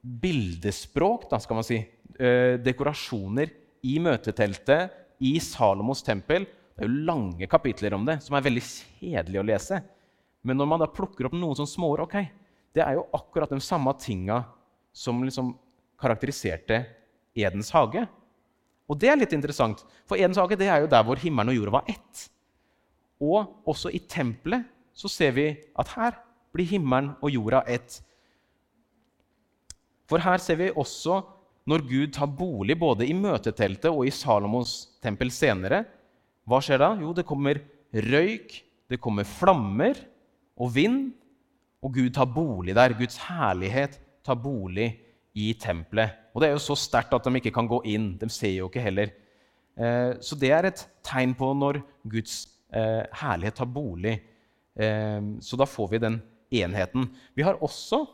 bildespråk, 0.00 1.28
da, 1.30 1.40
skal 1.40 1.60
man 1.60 1.66
si. 1.68 1.82
Eh, 2.20 2.58
dekorasjoner 2.60 3.48
i 3.88 3.94
møteteltet, 4.02 4.92
i 5.24 5.38
Salomos 5.40 6.02
tempel. 6.04 6.44
Det 6.76 6.84
er 6.84 6.90
jo 6.90 7.04
lange 7.08 7.46
kapitler 7.48 7.94
om 7.96 8.04
det, 8.04 8.18
som 8.20 8.36
er 8.36 8.44
veldig 8.44 8.62
kjedelig 9.00 9.40
å 9.40 9.44
lese. 9.48 9.78
Men 10.44 10.58
når 10.60 10.68
man 10.68 10.82
da 10.82 10.88
plukker 10.92 11.28
opp 11.28 11.36
noen 11.36 11.56
sånne 11.56 11.72
småord 11.72 12.04
ok, 12.04 12.20
Det 12.70 12.84
er 12.84 12.94
jo 12.94 13.08
akkurat 13.10 13.50
de 13.50 13.58
samme 13.58 13.90
tinga 13.98 14.44
som 14.94 15.24
liksom 15.24 15.48
karakteriserte 15.98 16.86
Edens 17.34 17.72
hage. 17.74 18.04
Og 18.86 18.96
det 18.96 19.08
er 19.10 19.16
litt 19.16 19.32
interessant, 19.32 19.82
for 20.06 20.14
Edens 20.14 20.38
hage 20.38 20.54
det 20.54 20.68
er 20.68 20.84
jo 20.84 20.86
der 20.86 21.02
hvor 21.02 21.18
himmelen 21.18 21.50
og 21.50 21.56
jorda 21.56 21.72
var 21.80 21.90
ett. 21.90 22.28
Og 23.18 23.66
også 23.66 23.90
i 23.90 23.98
tempelet 23.98 24.68
så 24.94 25.10
ser 25.10 25.32
vi 25.34 25.48
at 25.74 25.88
her 25.96 26.14
blir 26.54 26.70
himmelen 26.70 27.16
og 27.20 27.34
jorda 27.34 27.64
ett. 27.66 27.98
For 30.06 30.22
her 30.22 30.38
ser 30.38 30.62
vi 30.62 30.70
også 30.70 31.24
når 31.68 31.84
Gud 31.88 32.12
tar 32.16 32.30
bolig 32.32 32.76
både 32.78 33.06
i 33.08 33.14
møteteltet 33.16 33.90
og 33.90 34.06
i 34.08 34.14
Salomos 34.14 34.96
tempel 35.02 35.32
senere. 35.34 35.84
Hva 36.48 36.60
skjer 36.64 36.80
da? 36.82 36.94
Jo, 37.00 37.12
det 37.16 37.26
kommer 37.28 37.60
røyk, 37.92 38.54
det 38.90 39.00
kommer 39.02 39.28
flammer 39.28 39.98
og 40.60 40.72
vind. 40.74 41.10
Og 41.80 41.94
Gud 41.96 42.12
tar 42.16 42.28
bolig 42.28 42.74
der. 42.76 42.96
Guds 42.96 43.20
herlighet 43.28 43.98
tar 44.26 44.38
bolig 44.40 44.90
i 45.38 45.52
tempelet. 45.60 46.16
Og 46.34 46.42
det 46.42 46.50
er 46.50 46.56
jo 46.56 46.62
så 46.62 46.76
sterkt 46.78 47.14
at 47.16 47.26
de 47.26 47.40
ikke 47.40 47.54
kan 47.54 47.68
gå 47.70 47.80
inn. 47.88 48.12
De 48.20 48.28
ser 48.32 48.56
jo 48.58 48.68
ikke 48.68 48.84
heller. 48.84 49.12
Eh, 49.80 50.12
så 50.20 50.36
det 50.38 50.50
er 50.54 50.68
et 50.68 50.82
tegn 51.06 51.32
på 51.38 51.52
når 51.56 51.80
Guds 52.10 52.42
eh, 52.74 53.04
herlighet 53.22 53.60
tar 53.60 53.70
bolig. 53.70 54.16
Eh, 54.76 55.20
så 55.44 55.60
da 55.60 55.68
får 55.68 55.92
vi 55.94 56.02
den 56.02 56.20
enheten. 56.60 57.08
Vi 57.34 57.46
har 57.46 57.60
også 57.62 58.04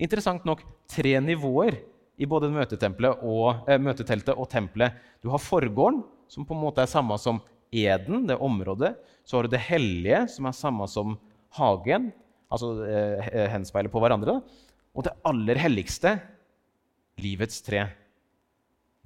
interessant 0.00 0.46
nok 0.48 0.62
tre 0.90 1.16
nivåer 1.24 1.80
i 2.20 2.28
både 2.28 2.50
og, 2.52 3.68
eh, 3.68 3.78
møteteltet 3.80 4.36
og 4.36 4.48
tempelet. 4.48 4.92
Du 5.22 5.30
har 5.30 5.38
forgården, 5.38 6.02
som 6.28 6.44
på 6.44 6.54
en 6.54 6.60
måte 6.60 6.82
er 6.82 6.86
samme 6.86 7.16
som 7.18 7.40
eden, 7.72 8.26
det 8.26 8.36
området. 8.36 8.96
Så 9.24 9.36
har 9.36 9.42
du 9.42 9.48
det 9.48 9.60
hellige, 9.60 10.28
som 10.28 10.46
er 10.46 10.52
samme 10.52 10.86
som 10.88 11.18
hagen, 11.56 12.12
altså 12.50 12.84
eh, 12.84 13.48
henspeiler 13.50 13.90
på 13.90 14.00
hverandre. 14.02 14.40
Og 14.94 15.06
det 15.06 15.16
aller 15.24 15.56
helligste, 15.56 16.18
livets 17.20 17.62
tre. 17.62 17.86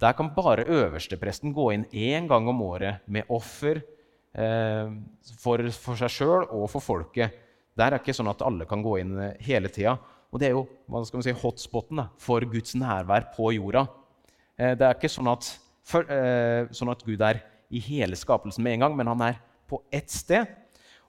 Der 0.00 0.12
kan 0.12 0.32
bare 0.34 0.66
øverstepresten 0.66 1.54
gå 1.54 1.70
inn 1.74 1.84
én 1.92 2.28
gang 2.28 2.48
om 2.48 2.62
året 2.66 3.04
med 3.06 3.28
offer 3.28 3.78
eh, 4.34 4.90
for, 5.38 5.70
for, 5.70 5.98
seg 6.00 6.10
sjøl 6.10 6.48
og 6.48 6.66
for 6.72 6.82
folket. 6.82 7.36
Der 7.74 7.86
er 7.86 7.96
det 7.96 8.04
ikke 8.04 8.16
sånn 8.16 8.30
at 8.30 8.42
alle 8.46 8.66
kan 8.70 8.82
gå 8.82 8.98
inn 9.02 9.14
eh, 9.18 9.36
hele 9.46 9.70
tida. 9.70 9.96
Og 10.34 10.40
det 10.42 10.48
er 10.48 10.56
jo 10.56 10.64
hva 10.90 11.04
skal 11.06 11.20
man 11.20 11.26
si, 11.28 11.36
hotspoten 11.38 12.00
for 12.18 12.42
Guds 12.50 12.74
nærvær 12.74 13.28
på 13.36 13.52
jorda. 13.54 13.84
Eh, 14.58 14.74
det 14.74 14.82
er 14.82 14.96
ikke 14.98 15.12
sånn 15.12 15.30
at, 15.30 15.46
for, 15.86 16.10
eh, 16.10 16.66
sånn 16.74 16.90
at, 16.90 17.04
Gud 17.06 17.22
er 17.22 17.38
i 17.70 17.82
hele 17.86 18.18
skapelsen 18.18 18.64
med 18.66 18.74
en 18.74 18.86
gang, 18.86 18.96
men 18.98 19.12
han 19.12 19.22
er 19.28 19.38
på 19.70 19.78
ett 19.94 20.10
sted. 20.10 20.50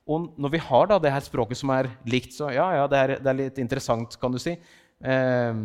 Og 0.05 0.29
når 0.37 0.53
vi 0.53 0.61
har 0.61 0.91
da 0.91 0.99
det 1.01 1.13
her 1.15 1.25
språket 1.25 1.57
som 1.57 1.73
er 1.73 1.89
likt, 2.05 2.37
så 2.37 2.51
ja, 2.53 2.67
ja, 2.77 2.85
det 2.89 3.01
er, 3.01 3.15
det 3.17 3.31
er 3.31 3.39
litt 3.41 3.63
interessant, 3.63 4.13
kan 4.21 4.33
du 4.33 4.37
si. 4.41 4.53
Eh, 5.01 5.63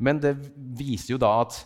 men 0.00 0.22
det 0.22 0.34
viser 0.80 1.14
jo 1.14 1.22
da 1.22 1.36
at 1.44 1.62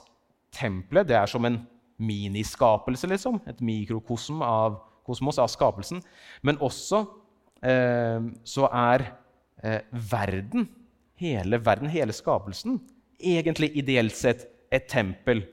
tempelet 0.54 1.08
det 1.08 1.16
er 1.16 1.30
som 1.30 1.48
en 1.48 1.62
miniskapelse, 2.04 3.08
liksom. 3.08 3.40
Et 3.48 3.64
mikrokosm 3.64 4.44
av 4.44 4.82
kosmos, 5.08 5.40
av 5.40 5.48
skapelsen. 5.48 6.04
Men 6.44 6.60
også 6.60 7.04
eh, 7.64 8.32
så 8.44 8.68
er 8.68 9.08
eh, 9.64 9.80
verden 10.12 10.68
hele 11.20 11.60
verden, 11.62 11.90
hele 11.92 12.14
skapelsen, 12.16 12.80
egentlig 13.20 13.70
ideelt 13.78 14.16
sett 14.16 14.46
et 14.74 14.88
tempel. 14.90 15.44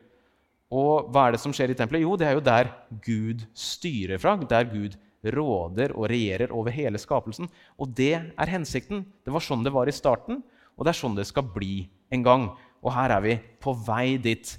Og 0.72 1.12
hva 1.12 1.28
er 1.28 1.36
det 1.36 1.42
som 1.44 1.54
skjer 1.56 1.74
i 1.74 1.78
tempelet? 1.78 2.06
Jo, 2.06 2.16
det 2.20 2.28
er 2.30 2.38
jo 2.38 2.44
der 2.46 2.72
Gud 3.04 3.44
styrer 3.58 4.22
fra. 4.22 4.38
Der 4.40 4.70
Gud 4.72 4.96
råder 5.22 5.94
og 5.94 6.08
regjerer 6.10 6.54
over 6.56 6.74
hele 6.74 7.00
skapelsen. 7.02 7.50
Og 7.78 7.92
det 7.98 8.14
er 8.16 8.54
hensikten. 8.54 9.04
Det 9.26 9.34
var 9.36 9.44
sånn 9.44 9.66
det 9.66 9.74
var 9.76 9.90
i 9.90 9.96
starten, 9.96 10.42
og 10.78 10.88
det 10.88 10.94
er 10.94 11.02
sånn 11.02 11.18
det 11.20 11.28
skal 11.30 11.50
bli 11.54 11.84
en 12.14 12.24
gang. 12.26 12.48
Og 12.82 12.96
her 12.96 13.18
er 13.18 13.26
vi 13.26 13.36
på 13.62 13.76
vei 13.86 14.16
dit. 14.22 14.56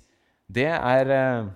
Det 0.53 0.69
er 0.69 1.15
eh, 1.17 1.49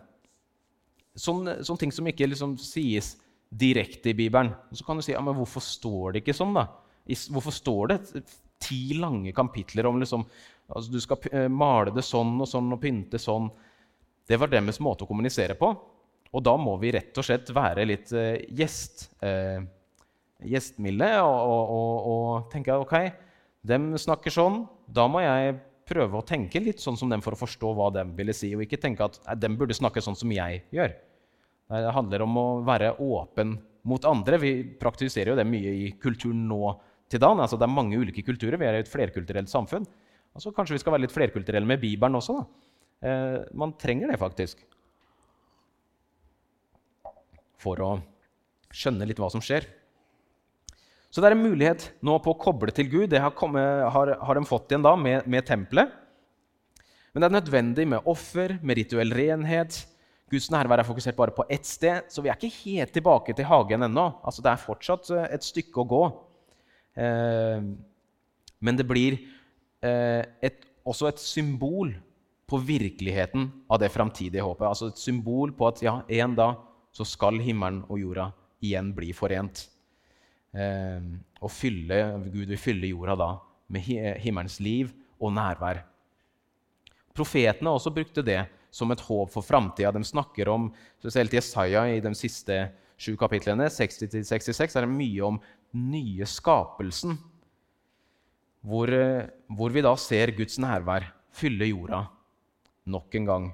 sånne, 1.21 1.61
sånne 1.67 1.85
ting 1.85 1.95
som 1.95 2.09
ikke 2.09 2.29
liksom 2.33 2.57
sies 2.61 3.15
direkte 3.53 4.11
i 4.11 4.17
Bibelen. 4.19 4.51
Og 4.73 4.81
så 4.81 4.89
kan 4.89 4.99
du 4.99 5.05
si 5.05 5.15
ja, 5.15 5.23
men 5.23 5.37
hvorfor 5.37 5.63
står 5.63 6.17
det 6.17 6.25
ikke 6.25 6.37
sånn, 6.37 6.57
da? 6.57 6.67
Hvorfor 7.31 7.55
står 7.55 7.93
det 7.93 8.25
ti 8.63 8.97
lange 8.99 9.33
kapitler 9.37 9.87
om 9.89 10.01
liksom, 10.01 10.25
altså 10.69 10.93
du 10.93 11.01
skal 11.03 11.29
eh, 11.33 11.49
male 11.53 11.93
det 11.95 12.05
sånn 12.07 12.35
og 12.41 12.49
sånn 12.51 12.73
og 12.75 12.81
pynte 12.83 13.21
sånn. 13.21 13.51
Det 14.27 14.39
var 14.41 14.51
deres 14.51 14.81
måte 14.83 15.05
å 15.05 15.11
kommunisere 15.11 15.55
på. 15.59 15.71
Og 16.35 16.43
da 16.45 16.57
må 16.59 16.75
vi 16.81 16.93
rett 16.97 17.17
og 17.17 17.27
slett 17.27 17.53
være 17.55 17.87
litt 17.87 18.13
eh, 18.17 18.43
gjest, 18.59 19.07
eh, 19.25 19.63
gjestmilde 20.45 21.13
og, 21.23 21.37
og, 21.37 21.71
og, 21.77 22.11
og, 22.13 22.51
tenke 22.53 22.77
ok, 22.83 22.97
dem 23.67 23.93
snakker 24.01 24.35
sånn. 24.35 24.65
Da 24.87 25.07
må 25.11 25.23
jeg 25.25 25.57
prøve 25.87 26.19
å 26.19 26.27
tenke 26.27 26.61
litt 26.61 26.83
sånn 26.83 26.99
som 26.99 27.13
dem 27.13 27.23
for 27.23 27.37
å 27.37 27.41
forstå 27.41 27.71
hva 27.79 27.93
de 27.95 28.03
ville 28.19 28.35
si, 28.35 28.51
og 28.57 28.65
ikke 28.65 28.81
tenke 28.83 29.07
at 29.07 29.21
nei, 29.29 29.39
de 29.45 29.53
burde 29.55 29.77
snakke 29.77 30.03
sånn 30.03 30.19
som 30.19 30.33
jeg 30.35 30.65
gjør. 30.75 30.97
Det 31.67 31.95
handler 31.95 32.23
om 32.27 32.37
å 32.39 32.47
være 32.67 32.93
åpen 33.03 33.57
mot 33.87 34.05
andre. 34.07 34.39
Vi 34.43 34.53
praktiserer 34.79 35.33
jo 35.33 35.39
det 35.39 35.47
mye 35.49 35.73
i 35.87 35.89
kulturen 36.03 36.45
nå 36.51 36.75
til 37.13 37.23
dagen. 37.23 37.41
Altså, 37.43 37.59
det 37.59 37.67
er 37.67 37.75
mange 37.75 37.99
ulike 38.01 38.25
kulturer. 38.27 38.59
Vi 38.61 38.69
er 38.69 38.81
et 38.81 38.91
flerkulturelt 38.91 39.51
samfunn. 39.53 39.87
Altså, 40.37 40.53
kanskje 40.55 40.77
vi 40.77 40.83
skal 40.83 40.97
være 40.97 41.07
litt 41.07 41.15
flerkulturelle 41.15 41.69
med 41.69 41.83
Bibelen 41.83 42.19
også. 42.19 42.41
Eh, 43.05 43.41
man 43.57 43.75
trenger 43.81 44.13
det 44.13 44.21
faktisk 44.21 44.63
for 47.61 47.81
å 47.83 47.91
skjønne 48.75 49.07
litt 49.09 49.21
hva 49.21 49.31
som 49.33 49.43
skjer. 49.45 49.67
Så 51.11 51.23
det 51.23 51.31
er 51.31 51.37
en 51.37 51.47
mulighet 51.47 51.87
nå 52.05 52.19
på 52.21 52.35
å 52.35 52.41
koble 52.41 52.75
til 52.77 52.91
Gud. 52.93 53.09
Det 53.13 53.23
har, 53.23 53.33
kommet, 53.37 53.87
har, 53.95 54.13
har 54.21 54.37
de 54.37 54.49
fått 54.49 54.73
igjen 54.73 54.85
da 54.85 54.93
med, 55.01 55.25
med 55.31 55.47
tempelet. 55.49 55.95
Men 57.15 57.23
det 57.23 57.29
er 57.31 57.37
nødvendig 57.39 57.87
med 57.89 58.09
offer, 58.13 58.59
med 58.61 58.77
rituell 58.77 59.15
renhet. 59.17 59.79
Guds 60.29 60.51
nærvær 60.53 60.83
er 60.83 60.89
fokusert 60.89 61.17
bare 61.17 61.33
på 61.33 61.47
ett 61.49 61.65
sted, 61.65 62.11
så 62.13 62.21
vi 62.21 62.29
er 62.29 62.37
ikke 62.37 62.67
helt 62.67 62.93
tilbake 62.93 63.33
til 63.39 63.47
hagen 63.49 63.87
ennå. 63.87 64.05
Altså, 64.27 64.43
det 64.45 64.51
er 64.53 64.61
fortsatt 64.61 65.09
eh, 65.15 65.29
et 65.39 65.47
stykke 65.47 65.81
å 65.81 65.89
gå. 65.89 66.03
Eh, 66.97 67.63
men 68.59 68.79
det 68.79 68.87
blir 68.89 69.19
eh, 69.85 70.23
et, 70.45 70.65
også 70.87 71.11
et 71.11 71.23
symbol 71.23 71.93
på 72.47 72.61
virkeligheten 72.63 73.49
av 73.69 73.81
det 73.83 73.91
framtidige 73.93 74.45
håpet. 74.47 74.69
Altså 74.69 74.91
et 74.91 75.03
symbol 75.03 75.53
på 75.57 75.69
at 75.69 75.83
ja, 75.85 75.99
en 76.23 76.37
dag 76.39 76.61
så 76.97 77.05
skal 77.05 77.41
himmelen 77.45 77.83
og 77.91 78.01
jorda 78.01 78.31
igjen 78.65 78.93
bli 78.97 79.13
forent 79.15 79.67
eh, 80.57 81.03
og 81.43 81.53
fylle, 81.53 82.01
Gud 82.33 82.47
vil 82.49 82.61
fylle 82.61 82.89
jorda 82.95 83.19
da 83.21 83.31
med 83.75 83.83
himmelens 84.23 84.61
liv 84.63 84.93
og 85.21 85.35
nærvær. 85.37 85.83
Profetene 87.17 87.73
også 87.73 87.93
brukte 87.93 88.25
det 88.25 88.45
som 88.77 88.93
et 88.93 89.03
håp 89.03 89.33
for 89.33 89.45
framtida. 89.45 89.93
De 89.93 90.05
snakker 90.05 90.49
om, 90.53 90.69
spesielt 91.01 91.35
Jesaja 91.35 91.87
i 91.91 92.03
de 92.05 92.13
siste 92.17 92.59
sju 93.01 93.17
kapitlene, 93.21 93.69
60-66, 93.73 94.77
er 94.77 94.87
det 94.87 94.93
mye 94.93 95.25
om 95.25 95.41
nye 95.75 96.27
skapelsen. 96.29 97.17
Hvor, 98.67 98.91
hvor, 99.47 99.71
vi 99.71 99.85
da 99.85 99.93
ser 100.01 100.35
Guds 100.35 100.59
nærvær 100.59 101.07
fylle 101.37 101.69
jorda 101.71 102.03
nok 102.91 103.15
en 103.19 103.29
gang. 103.29 103.47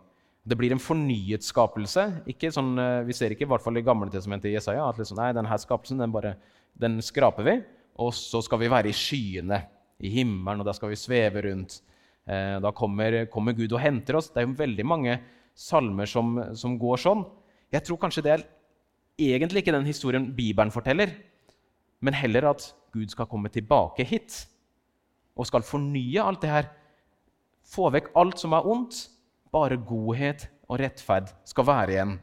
Det 0.43 0.57
blir 0.59 0.73
en 0.75 0.83
fornyet 0.83 1.45
skapelse. 1.45 2.07
Sånn, 2.51 2.73
eh, 2.81 3.03
vi 3.07 3.17
ser 3.17 3.33
ikke 3.33 3.47
i 3.47 3.51
hvert 3.51 3.63
fall 3.65 3.79
i 3.79 3.85
Gamle 3.85 4.11
testamentet 4.11 4.51
i 4.51 4.57
Jesaja, 4.57 4.89
at 4.89 4.99
liksom, 4.99 5.21
nei, 5.21 5.33
denne 5.37 5.59
skapelsen 5.61 6.01
den 6.01 6.15
bare 6.15 6.37
den 6.79 7.01
skraper 7.05 7.47
vi, 7.47 7.57
og 8.01 8.13
så 8.17 8.41
skal 8.43 8.63
vi 8.63 8.71
være 8.73 8.91
i 8.91 8.97
skyene, 8.97 9.61
i 10.03 10.11
himmelen, 10.11 10.63
og 10.63 10.67
der 10.67 10.77
skal 10.77 10.91
vi 10.91 10.99
sveve 10.99 11.45
rundt. 11.47 11.81
Eh, 12.27 12.59
da 12.63 12.73
kommer, 12.75 13.27
kommer, 13.31 13.53
Gud 13.53 13.73
og 13.73 13.83
henter 13.83 14.19
oss. 14.19 14.31
Det 14.31 14.43
er 14.43 14.49
jo 14.49 14.59
veldig 14.59 14.87
mange 14.87 15.19
salmer 15.55 16.09
som, 16.09 16.39
som, 16.59 16.79
går 16.81 17.03
sånn. 17.03 17.25
Jeg 17.73 17.85
tror 17.87 18.01
kanskje 18.01 18.25
det 18.25 18.33
er 18.33 18.45
egentlig 19.21 19.63
ikke 19.63 19.75
den 19.75 19.87
historien 19.87 20.27
Bibelen 20.35 20.73
forteller, 20.75 21.13
men 22.03 22.17
heller 22.19 22.51
at 22.51 22.67
Gud 22.93 23.09
skal 23.13 23.29
komme 23.31 23.51
tilbake 23.53 24.05
hit 24.05 24.43
og 25.39 25.49
skal 25.49 25.65
fornye 25.65 26.23
alt 26.23 26.43
det 26.43 26.51
her. 26.53 26.71
Få 27.65 27.89
vekk 27.95 28.11
alt 28.19 28.43
som 28.43 28.53
er 28.57 28.67
ondt. 28.69 29.07
Bare 29.53 29.77
godhet 29.77 30.49
og 30.69 30.81
rettferd 30.81 31.31
skal 31.49 31.69
være 31.69 31.95
igjen. 31.95 32.17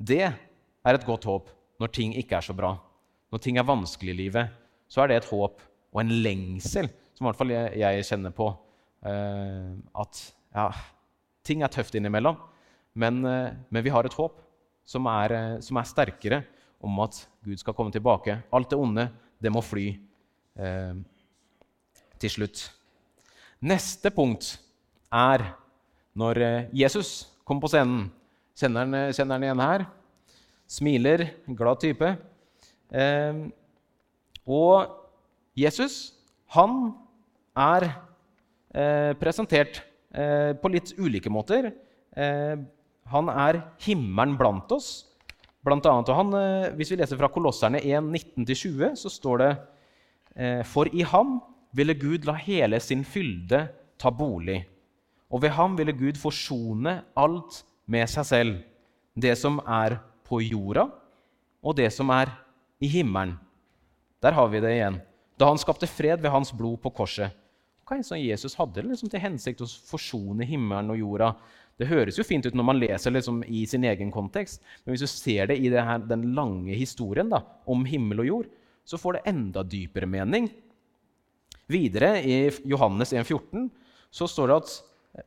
Det 0.00 0.24
er 0.26 0.96
et 0.98 1.06
godt 1.06 1.28
håp 1.28 1.52
når 1.80 1.92
ting 1.94 2.14
ikke 2.18 2.38
er 2.40 2.44
så 2.44 2.56
bra 2.56 2.74
når 3.34 3.42
ting 3.42 3.58
er 3.58 3.66
vanskelig 3.66 4.12
i 4.12 4.20
livet, 4.28 4.50
så 4.86 5.02
er 5.02 5.10
det 5.10 5.16
et 5.18 5.32
håp 5.32 5.58
og 5.90 6.00
en 6.04 6.12
lengsel 6.22 6.86
som 7.14 7.24
i 7.24 7.26
hvert 7.26 7.38
fall 7.40 7.50
jeg, 7.50 8.04
kjenner 8.06 8.34
på. 8.34 8.46
Uh, 9.04 9.74
at 10.00 10.20
ja, 10.54 10.68
ting 11.44 11.64
er 11.66 11.72
tøft 11.72 11.96
innimellom, 11.98 12.38
men, 12.94 13.18
uh, 13.26 13.50
men 13.74 13.84
vi 13.84 13.92
har 13.92 14.06
et 14.06 14.14
håp 14.14 14.38
som 14.86 15.08
er, 15.10 15.34
uh, 15.34 15.56
som 15.64 15.80
er, 15.80 15.88
sterkere 15.90 16.40
om 16.82 17.00
at 17.04 17.18
Gud 17.44 17.60
skal 17.60 17.74
komme 17.76 17.92
tilbake. 17.92 18.38
Alt 18.52 18.70
det 18.70 18.78
onde, 18.78 19.08
det 19.42 19.52
må 19.52 19.62
fly 19.64 19.86
til 22.22 22.30
slutt. 22.30 22.60
Neste 23.64 24.12
punkt 24.14 24.52
er 25.10 25.42
når 26.14 26.38
Jesus 26.70 27.24
kommer 27.44 27.66
på 27.66 27.72
scenen. 27.72 28.04
Kjenner 28.54 29.34
han 29.34 29.46
igjen 29.48 29.62
her? 29.64 29.86
Smiler, 30.70 31.26
glad 31.58 31.80
type. 31.82 32.12
Eh, 32.94 33.40
og 34.46 34.94
Jesus, 35.58 36.14
han 36.54 36.92
er 37.56 37.86
eh, 38.74 39.12
presentert 39.20 39.82
eh, 40.14 40.52
på 40.58 40.70
litt 40.72 40.94
ulike 40.98 41.32
måter. 41.32 41.70
Eh, 42.14 42.56
han 43.10 43.30
er 43.32 43.60
himmelen 43.84 44.38
blant 44.40 44.72
oss. 44.74 45.04
Blant 45.64 45.86
annet, 45.88 46.10
og 46.12 46.18
han, 46.18 46.34
hvis 46.76 46.90
vi 46.92 46.98
leser 47.00 47.16
fra 47.16 47.30
Kolosserne 47.32 47.80
1, 47.80 48.10
19-20, 48.36 48.98
så 49.00 49.12
står 49.12 49.40
det 49.40 49.52
For 50.68 50.90
i 50.92 51.06
ham 51.08 51.38
ville 51.74 51.96
Gud 51.96 52.26
la 52.28 52.34
hele 52.36 52.80
sin 52.84 53.04
fylde 53.06 53.62
ta 54.00 54.12
bolig. 54.12 54.60
Og 55.32 55.42
ved 55.42 55.54
ham 55.56 55.78
ville 55.78 55.94
Gud 55.96 56.20
forsone 56.20 56.98
alt 57.16 57.62
med 57.90 58.10
seg 58.10 58.28
selv, 58.28 58.58
det 59.16 59.34
som 59.40 59.56
er 59.64 59.96
på 60.26 60.40
jorda, 60.44 60.86
og 61.64 61.76
det 61.78 61.88
som 61.94 62.12
er 62.12 62.30
i 62.82 62.90
himmelen. 62.90 63.38
Der 64.22 64.36
har 64.36 64.48
vi 64.52 64.60
det 64.60 64.72
igjen. 64.76 65.00
Da 65.40 65.48
han 65.50 65.58
skapte 65.60 65.88
fred 65.90 66.22
ved 66.22 66.32
hans 66.32 66.52
blod 66.54 66.78
på 66.82 66.92
korset. 66.94 67.32
Hva 67.84 67.96
er 67.96 68.00
det 68.00 68.08
som 68.08 68.20
Jesus 68.20 68.54
hadde 68.56 68.84
liksom 68.86 69.10
til 69.12 69.20
hensikt 69.20 69.60
å 69.64 69.68
forsone 69.88 70.46
himmelen 70.48 70.92
og 70.94 71.00
jorda? 71.00 71.34
Det 71.80 71.88
høres 71.90 72.18
jo 72.18 72.26
fint 72.26 72.46
ut 72.46 72.54
når 72.54 72.66
man 72.68 72.78
leser 72.78 73.14
liksom 73.14 73.40
i 73.50 73.64
sin 73.66 73.84
egen 73.88 74.12
kontekst, 74.14 74.62
men 74.84 74.94
hvis 74.94 75.02
du 75.02 75.10
ser 75.10 75.50
det 75.50 75.58
i 75.58 75.70
det 75.72 75.82
her, 75.82 76.04
den 76.06 76.28
lange 76.36 76.76
historien 76.78 77.32
da, 77.32 77.42
om 77.66 77.82
himmel 77.88 78.22
og 78.22 78.28
jord, 78.28 78.50
så 78.86 79.00
får 79.00 79.16
det 79.16 79.24
enda 79.32 79.64
dypere 79.66 80.06
mening. 80.06 80.48
Videre, 81.66 82.18
i 82.22 82.50
Johannes 82.68 83.14
1,14, 83.16 83.70
så 84.14 84.28
står 84.30 84.50
det 84.50 84.58
at 84.60 84.74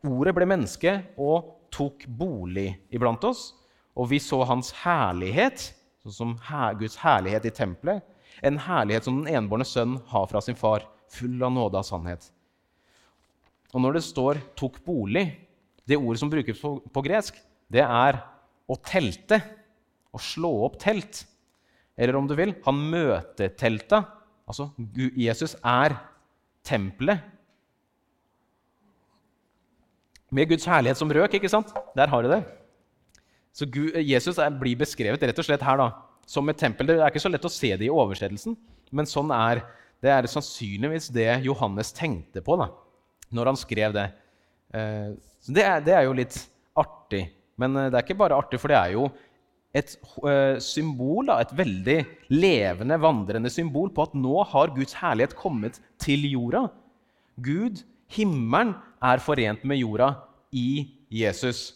ordet 0.08 0.36
ble 0.38 0.48
menneske 0.48 0.94
og 1.20 1.56
tok 1.74 2.06
bolig 2.08 2.70
iblant 2.94 3.26
oss, 3.28 3.50
og 3.98 4.12
vi 4.12 4.22
så 4.22 4.44
hans 4.48 4.72
herlighet 4.84 5.72
sånn 6.06 6.16
som 6.16 6.78
Guds 6.80 7.00
herlighet 7.02 7.50
i 7.50 7.52
tempelet. 7.52 8.06
En 8.46 8.60
herlighet 8.62 9.08
som 9.08 9.18
den 9.20 9.34
enbårne 9.36 9.66
sønn 9.66 9.98
har 10.12 10.28
fra 10.30 10.42
sin 10.46 10.56
far, 10.56 10.86
full 11.10 11.42
av 11.44 11.52
nåde 11.56 11.82
og 11.82 11.88
sannhet. 11.88 12.30
Og 13.74 13.82
når 13.84 13.98
det 13.98 14.04
står 14.06 14.40
'tok 14.56 14.80
bolig', 14.86 15.47
det 15.88 16.00
ordet 16.00 16.22
som 16.22 16.32
brukes 16.32 16.60
på, 16.60 16.78
på 16.94 17.04
gresk, 17.06 17.38
det 17.72 17.84
er 17.84 18.20
å 18.68 18.76
telte. 18.84 19.40
Å 20.12 20.20
slå 20.22 20.52
opp 20.66 20.78
telt. 20.82 21.24
Eller 21.98 22.18
om 22.18 22.28
du 22.30 22.36
vil, 22.38 22.54
han 22.66 22.84
møtetelta. 22.92 24.04
Altså, 24.48 24.70
Jesus 25.18 25.56
er 25.64 25.98
tempelet. 26.68 27.24
Med 30.32 30.50
Guds 30.52 30.68
herlighet 30.68 31.00
som 31.00 31.12
røk, 31.12 31.38
ikke 31.38 31.52
sant? 31.52 31.72
Der 31.96 32.12
har 32.12 32.24
du 32.24 32.32
det. 32.32 32.42
Så 33.56 33.66
Gud, 33.66 33.96
Jesus 34.04 34.38
er, 34.44 34.52
blir 34.54 34.78
beskrevet 34.78 35.24
rett 35.24 35.40
og 35.40 35.48
slett 35.48 35.64
her 35.66 35.80
da, 35.80 35.88
som 36.30 36.48
et 36.52 36.60
tempel. 36.60 36.90
Det 36.90 37.00
er 37.00 37.10
ikke 37.10 37.24
så 37.24 37.32
lett 37.32 37.48
å 37.48 37.52
se 37.52 37.72
det 37.80 37.88
i 37.88 37.94
oversettelsen, 37.94 38.58
men 38.94 39.10
sånn 39.10 39.32
er 39.34 39.64
det 40.04 40.12
er 40.14 40.28
sannsynligvis 40.30 41.10
det 41.16 41.30
Johannes 41.48 41.90
tenkte 41.96 42.44
på 42.46 42.58
da, 42.60 42.68
når 43.34 43.50
han 43.50 43.58
skrev 43.58 43.96
det. 43.96 44.12
Eh, 44.74 45.14
det, 45.48 45.64
er, 45.64 45.82
det, 45.84 45.94
er, 45.96 46.04
jo 46.08 46.18
litt 46.18 46.38
artig. 46.78 47.24
Men 47.60 47.78
eh, 47.78 47.90
det 47.92 48.00
er 48.00 48.06
ikke 48.06 48.20
bare 48.20 48.38
artig, 48.38 48.60
for 48.62 48.74
det 48.74 48.80
er 48.80 48.96
jo 48.98 49.08
et 49.78 49.94
eh, 50.26 50.58
symbol, 50.64 51.30
et 51.36 51.54
veldig 51.56 51.98
levende, 52.34 53.00
vandrende 53.02 53.52
symbol 53.54 53.92
på 53.94 54.08
at 54.08 54.18
nå 54.18 54.42
har 54.52 54.74
Guds 54.76 54.98
herlighet 55.00 55.38
kommet 55.38 55.80
til 56.02 56.26
jorda. 56.32 56.68
Gud, 57.38 57.84
himmelen, 58.14 58.76
er 58.98 59.22
forent 59.22 59.62
med 59.68 59.78
jorda 59.78 60.08
i 60.50 60.88
Jesus. 61.14 61.68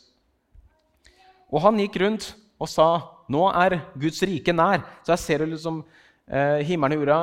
Og 1.54 1.62
han 1.62 1.78
gikk 1.78 2.00
rundt 2.02 2.32
og 2.62 2.70
sa 2.72 2.88
nå 3.32 3.46
er 3.54 3.78
Guds 4.00 4.22
rike 4.26 4.54
nær. 4.56 4.82
Så 5.06 5.14
jeg 5.14 5.24
ser 5.24 5.46
liksom 5.46 5.84
eh, 6.26 6.64
himmelen 6.68 6.98
og 6.98 7.04
jorda 7.04 7.20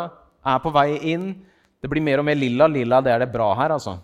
er 0.55 0.63
på 0.63 0.73
vei 0.75 0.89
inn. 1.13 1.33
Det 1.83 1.91
blir 1.91 2.05
mer 2.05 2.23
og 2.23 2.29
mer 2.29 2.39
lilla. 2.39 2.69
Lilla, 2.71 3.03
det 3.05 3.13
er 3.15 3.25
det 3.25 3.33
bra 3.33 3.51
her, 3.59 3.75
altså. 3.75 3.99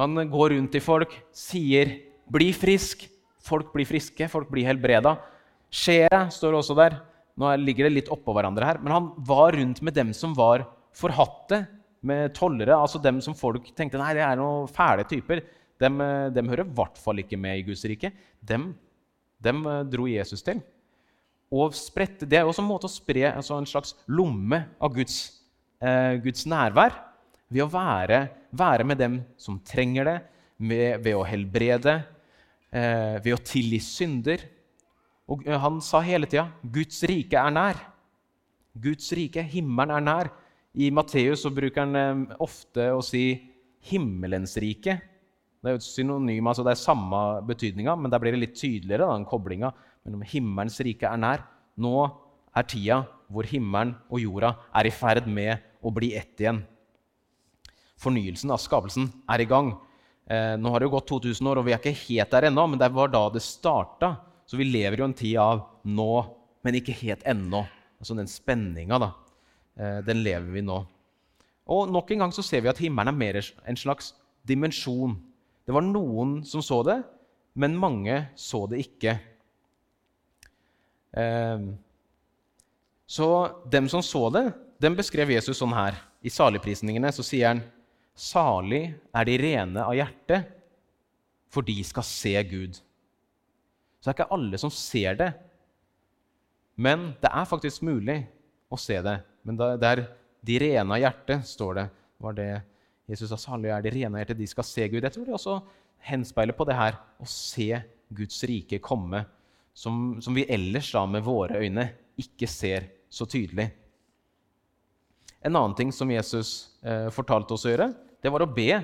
Han 0.00 0.16
går 0.30 0.54
rundt 0.56 0.72
til 0.72 0.80
folk, 0.84 1.12
sier 1.32 1.98
'bli 2.30 2.52
frisk'. 2.52 3.08
Folk 3.42 3.72
blir 3.74 3.84
friske, 3.84 4.28
folk 4.30 4.48
blir 4.48 4.64
helbreda. 4.64 5.16
Skjer 5.70 6.30
står 6.30 6.54
også 6.54 6.76
der. 6.78 7.00
Nå 7.36 7.48
ligger 7.58 7.88
det 7.88 7.96
litt 7.96 8.08
oppå 8.12 8.32
hverandre 8.32 8.64
her. 8.64 8.78
Men 8.78 8.92
han 8.92 9.12
var 9.18 9.52
rundt 9.52 9.82
med 9.82 9.94
dem 9.94 10.12
som 10.12 10.34
var 10.34 10.68
forhatte, 10.94 11.66
med 12.02 12.34
tollere. 12.34 12.74
Altså 12.74 13.02
dem 13.02 13.20
som 13.20 13.34
folk 13.34 13.74
tenkte 13.74 13.98
nei, 13.98 14.14
det 14.14 14.22
er 14.22 14.36
noen 14.36 14.68
fæle 14.68 15.04
typer. 15.04 15.42
Dem, 15.78 16.00
eh, 16.00 16.30
dem 16.30 16.48
hører 16.48 16.64
i 16.66 16.74
hvert 16.74 16.98
fall 16.98 17.18
ikke 17.18 17.38
med 17.38 17.58
i 17.58 17.62
Guds 17.62 17.84
rike. 17.84 18.12
Dem 18.42 18.74
dem 19.42 19.64
eh, 19.66 19.82
dro 19.90 20.06
Jesus 20.10 20.44
til. 20.46 20.62
Og 21.52 21.74
sprette, 21.76 22.26
Det 22.26 22.38
er 22.38 22.48
også 22.48 22.62
en 22.62 22.70
måte 22.70 22.88
å 22.88 22.92
spre 22.92 23.26
altså 23.28 23.58
en 23.58 23.68
slags 23.68 23.94
lomme 24.08 24.62
av 24.80 24.94
Guds, 24.94 25.42
eh, 25.82 26.16
Guds 26.22 26.46
nærvær 26.48 26.94
ved 27.52 27.66
å 27.66 27.72
være, 27.72 28.28
være, 28.52 28.84
med 28.84 29.00
dem 29.00 29.20
som 29.40 29.60
trenger 29.64 30.08
det, 30.08 30.18
ved, 30.62 31.02
ved 31.02 31.16
å 31.16 31.26
helbrede, 31.26 31.96
eh, 32.70 33.16
ved 33.24 33.34
å 33.36 33.42
tilgi 33.42 33.80
synder. 33.82 34.44
Og 35.30 35.46
eh, 35.48 35.58
han 35.58 35.80
sa 35.84 36.02
hele 36.04 36.28
tida 36.28 36.50
'Guds 36.62 37.02
rike 37.08 37.38
er 37.38 37.54
nær'. 37.54 37.80
Guds 38.72 39.10
rike, 39.12 39.42
himmelen, 39.44 39.96
er 39.96 40.04
nær. 40.04 40.32
I 40.72 40.88
Matteus 40.90 41.44
bruker 41.52 41.84
han 41.84 41.96
eh, 41.96 42.36
ofte 42.40 42.90
å 42.92 43.00
si 43.04 43.40
'himmelens 43.88 44.56
rike'. 44.60 45.00
Det 45.62 45.70
er 45.70 45.76
jo 45.76 45.78
et 45.78 45.86
synonym, 45.86 46.46
altså 46.50 46.64
det 46.66 46.72
er 46.72 46.80
samme 46.80 47.18
betydninga, 47.46 47.94
men 47.94 48.10
der 48.10 48.18
blir 48.18 48.34
det 48.34 48.40
litt 48.40 48.56
tydeligere, 48.58 49.06
da, 49.06 49.14
den 49.14 49.28
koblinga 49.30 49.70
mellom 50.02 50.24
himmelens 50.26 50.80
rike 50.82 51.06
er 51.06 51.20
nær. 51.22 51.44
Nå 51.78 52.02
er 52.50 52.66
tida 52.66 52.98
hvor 53.32 53.46
himmelen 53.46 53.94
og 54.10 54.20
jorda 54.20 54.56
er 54.74 54.88
i 54.88 54.92
ferd 54.92 55.28
med 55.30 55.62
å 55.78 55.92
bli 55.94 56.12
ett 56.18 56.42
igjen. 56.42 56.64
Fornyelsen 58.02 58.52
av 58.52 58.60
skapelsen 58.62 59.08
er 59.30 59.44
i 59.44 59.48
gang. 59.48 59.72
Eh, 60.26 60.54
nå 60.58 60.72
har 60.72 60.82
det 60.82 60.88
jo 60.88 60.96
gått 60.96 61.10
2000 61.10 61.50
år, 61.50 61.60
og 61.60 61.68
vi 61.68 61.74
er 61.74 61.80
ikke 61.80 61.94
helt 62.08 62.34
der 62.34 62.48
ennå, 62.50 62.66
men 62.70 62.82
det 62.82 62.90
var 62.94 63.12
da 63.12 63.24
det 63.32 63.44
starta. 63.46 64.14
Så 64.46 64.58
vi 64.58 64.68
lever 64.68 65.00
jo 65.00 65.08
en 65.08 65.16
tid 65.16 65.38
av 65.40 65.66
nå, 65.86 66.12
men 66.66 66.78
ikke 66.78 66.98
helt 67.04 67.22
ennå. 67.28 67.64
Altså 68.02 68.18
den 68.18 68.30
spenninga, 68.30 68.98
da. 69.02 69.12
Eh, 69.78 70.00
den 70.06 70.24
lever 70.26 70.50
vi 70.54 70.66
nå. 70.66 70.82
Og 71.72 71.90
nok 71.94 72.10
en 72.10 72.26
gang 72.26 72.34
så 72.34 72.42
ser 72.44 72.64
vi 72.64 72.72
at 72.72 72.80
himmelen 72.82 73.14
er 73.14 73.20
mer 73.22 73.38
en 73.40 73.78
slags 73.78 74.16
dimensjon 74.46 75.14
det 75.66 75.74
var 75.74 75.84
noen 75.86 76.40
som 76.46 76.62
så 76.64 76.80
det, 76.86 76.98
men 77.54 77.78
mange 77.78 78.16
så 78.38 78.64
det 78.70 78.82
ikke. 78.82 79.14
Eh, 81.12 81.66
så 83.06 83.28
dem 83.70 83.90
som 83.92 84.02
så 84.02 84.26
det, 84.34 84.46
dem 84.82 84.96
beskrev 84.98 85.30
Jesus 85.30 85.60
sånn 85.60 85.74
her. 85.76 86.00
I 86.22 86.32
saligprisningene 86.32 87.10
så 87.14 87.24
sier 87.26 87.52
han 87.52 87.62
Salig 88.18 88.84
er 89.14 89.28
de 89.28 89.36
rene 89.40 89.84
av 89.84 89.94
hjerte, 89.96 90.42
for 91.52 91.64
de 91.64 91.76
skal 91.84 92.04
se 92.06 92.34
Gud. 92.48 92.78
Så 94.00 94.08
det 94.08 94.12
er 94.12 94.18
ikke 94.18 94.34
alle 94.36 94.60
som 94.60 94.72
ser 94.74 95.16
det. 95.20 95.30
Men 96.80 97.12
det 97.22 97.30
er 97.30 97.48
faktisk 97.48 97.84
mulig 97.86 98.22
å 98.72 98.78
se 98.80 98.98
det. 99.04 99.18
Men 99.46 99.58
det 99.60 99.88
er 99.88 100.04
de 100.42 100.58
rene 100.62 100.96
av 100.96 101.02
hjerte, 101.02 101.38
står 101.46 101.74
det. 101.78 101.86
var 102.22 102.36
det 102.38 102.50
Jesus 103.10 103.30
sa 103.32 103.36
salige 103.36 103.74
er 103.74 103.82
de 103.84 103.92
rene 103.92 104.16
av 104.16 104.22
hjerte, 104.22 104.38
de 104.38 104.48
skal 104.48 104.66
se 104.66 104.88
Gud. 104.88 105.02
Jeg 105.02 105.14
tror 105.14 105.26
det 105.26 105.36
også 105.36 105.58
henspeiler 106.08 106.56
på 106.56 106.66
det 106.68 106.78
her 106.78 106.98
å 107.22 107.28
se 107.28 107.82
Guds 108.12 108.42
rike 108.48 108.80
komme, 108.82 109.24
som, 109.74 110.20
som 110.20 110.34
vi 110.36 110.44
ellers 110.52 110.90
da 110.92 111.04
med 111.08 111.24
våre 111.24 111.62
øyne 111.62 111.88
ikke 112.20 112.48
ser 112.50 112.90
så 113.12 113.26
tydelig. 113.28 113.70
En 115.42 115.56
annen 115.56 115.74
ting 115.74 115.92
som 115.92 116.10
Jesus 116.10 116.70
eh, 116.86 117.08
fortalte 117.14 117.54
oss 117.56 117.66
å 117.66 117.72
gjøre, 117.72 117.90
det 118.22 118.30
var 118.30 118.44
å 118.44 118.50
be. 118.50 118.78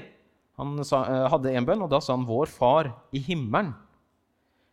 Han 0.59 0.79
sa, 0.87 1.05
eh, 1.07 1.27
hadde 1.31 1.53
en 1.55 1.67
bønn, 1.67 1.85
og 1.87 1.91
da 1.93 2.01
sa 2.03 2.17
han, 2.17 2.27
'Vår 2.27 2.51
Far 2.51 2.91
i 3.15 3.23
himmelen, 3.23 3.75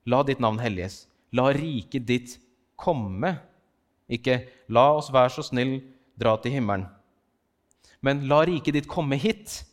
la 0.05 0.23
ditt 0.23 0.41
navn 0.41 0.57
helliges. 0.59 1.05
La 1.31 1.51
riket 1.53 2.05
ditt 2.05 2.37
komme.' 2.77 3.37
Ikke 4.09 4.47
'La 4.69 4.93
oss 4.93 5.09
være 5.09 5.33
så 5.33 5.43
snill 5.45 5.81
dra 6.17 6.37
til 6.37 6.53
himmelen'. 6.53 6.89
Men 8.01 8.27
la 8.27 8.43
riket 8.45 8.73
ditt 8.73 8.87
komme 8.87 9.17
hit. 9.17 9.63